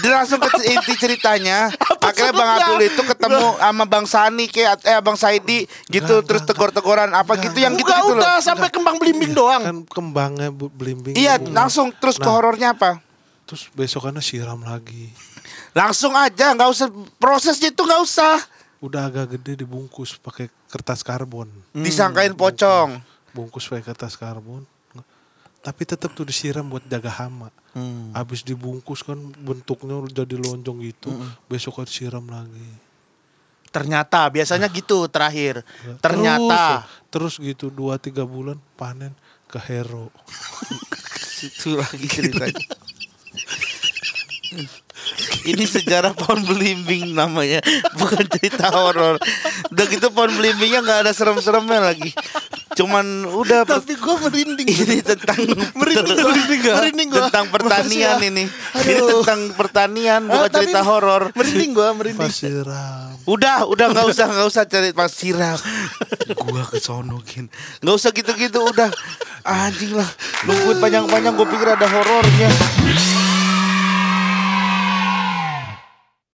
Dia 0.00 0.10
langsung 0.16 0.38
ke 0.38 0.48
inti 0.64 0.94
ceritanya. 0.96 1.68
Akhirnya 1.98 2.32
Bang? 2.32 2.50
Abdul 2.56 2.80
itu 2.82 3.02
ketemu 3.02 3.46
sama 3.56 3.84
Bang 3.84 4.06
Sani 4.06 4.46
kayak 4.46 4.82
eh 4.82 4.98
Bang 4.98 5.14
Saidi 5.14 5.58
gitu 5.86 6.22
Nggak, 6.22 6.26
terus 6.26 6.42
tegor-tegoran 6.44 7.10
apa 7.10 7.34
gitu 7.38 7.58
yang 7.58 7.74
gitu 7.74 7.86
gitu 7.86 8.14
loh. 8.14 8.18
udah 8.18 8.38
sampai 8.38 8.70
kembang 8.70 8.96
belimbing 8.96 9.32
doang. 9.32 9.62
Kan 9.62 9.78
kembangnya 9.84 10.48
belimbing. 10.50 11.14
Iya, 11.14 11.36
langsung 11.42 11.90
terus 11.92 12.16
ke 12.16 12.24
Nah. 12.24 12.32
horornya 12.32 12.68
apa? 12.72 13.02
Terus 13.44 13.70
besokannya 13.70 14.18
siram 14.18 14.62
lagi. 14.62 15.10
Langsung 15.70 16.14
aja, 16.14 16.50
nggak 16.50 16.66
usah 16.66 16.88
prosesnya 17.16 17.68
itu 17.68 17.82
nggak 17.82 18.02
usah. 18.02 18.40
Udah 18.78 19.06
agak 19.06 19.36
gede 19.36 19.62
dibungkus 19.62 20.14
pakai 20.14 20.46
kertas 20.66 21.00
karbon. 21.00 21.46
Disangkain 21.72 22.32
pocong. 22.32 22.98
Bungkus 23.30 23.66
pakai 23.66 23.84
kertas 23.84 24.14
karbon. 24.14 24.64
Tapi 25.66 25.82
tetap 25.82 26.14
tuh 26.14 26.22
disiram 26.22 26.62
buat 26.70 26.86
jaga 26.86 27.10
hama. 27.10 27.50
Hmm. 27.74 28.14
Habis 28.14 28.46
dibungkus 28.46 29.02
kan 29.02 29.18
bentuknya 29.42 29.98
jadi 30.14 30.38
lonjong 30.38 30.78
gitu. 30.86 31.10
Besok 31.50 31.82
kan 31.82 31.90
siram 31.90 32.22
lagi. 32.30 32.86
Ternyata 33.74 34.30
biasanya 34.30 34.70
gitu 34.70 35.10
terakhir. 35.10 35.66
Ternyata 35.98 36.86
Terus, 37.10 37.34
terus 37.36 37.42
gitu 37.42 37.66
dua 37.66 37.98
tiga 37.98 38.22
bulan 38.22 38.62
panen 38.78 39.10
ke 39.50 39.58
hero. 39.58 40.14
Itu 41.46 41.76
lagi 41.76 42.06
ceritanya. 42.08 42.64
Ini 45.46 45.64
sejarah 45.68 46.16
pohon 46.16 46.42
belimbing 46.42 47.12
namanya, 47.12 47.60
bukan 47.94 48.24
cerita 48.26 48.72
horor. 48.72 49.20
Udah 49.70 49.86
gitu 49.86 50.08
pohon 50.10 50.32
belimbingnya 50.32 50.80
nggak 50.82 51.00
ada 51.06 51.12
serem-seremnya 51.12 51.92
lagi. 51.92 52.10
Cuman 52.76 53.24
udah 53.24 53.64
tapi 53.72 53.96
gue 53.96 54.14
merinding. 54.20 54.68
ini 54.68 55.00
tentang 55.00 55.40
merinding, 55.72 56.20
merinding, 56.20 56.60
gua. 56.60 56.74
merinding 56.76 57.08
gua. 57.08 57.20
tentang 57.26 57.46
pertanian 57.48 58.16
ini. 58.20 58.44
Ini 58.76 59.00
tentang 59.00 59.40
pertanian 59.56 60.22
Ah, 60.28 60.44
bukan 60.44 60.50
cerita 60.52 60.80
horor. 60.84 61.22
Merinding 61.32 61.70
gue, 61.72 61.88
merinding. 61.96 62.32
Udah, 63.26 63.64
udah 63.66 63.86
nggak 63.90 64.06
usah 64.12 64.26
nggak 64.28 64.48
usah 64.52 64.62
cari 64.68 64.92
pas 64.92 65.08
siram. 65.10 65.58
Gua 66.46 66.62
ke 66.68 66.78
sono 66.78 67.18
gin. 67.24 67.48
Nggak 67.80 67.96
usah 67.96 68.10
gitu-gitu 68.12 68.60
udah. 68.60 68.92
Anjing 69.42 69.96
lah. 69.96 70.10
Nungguin 70.44 70.78
panjang-panjang 70.78 71.32
gue 71.32 71.48
pikir 71.48 71.68
ada 71.74 71.86
horornya. 71.88 72.50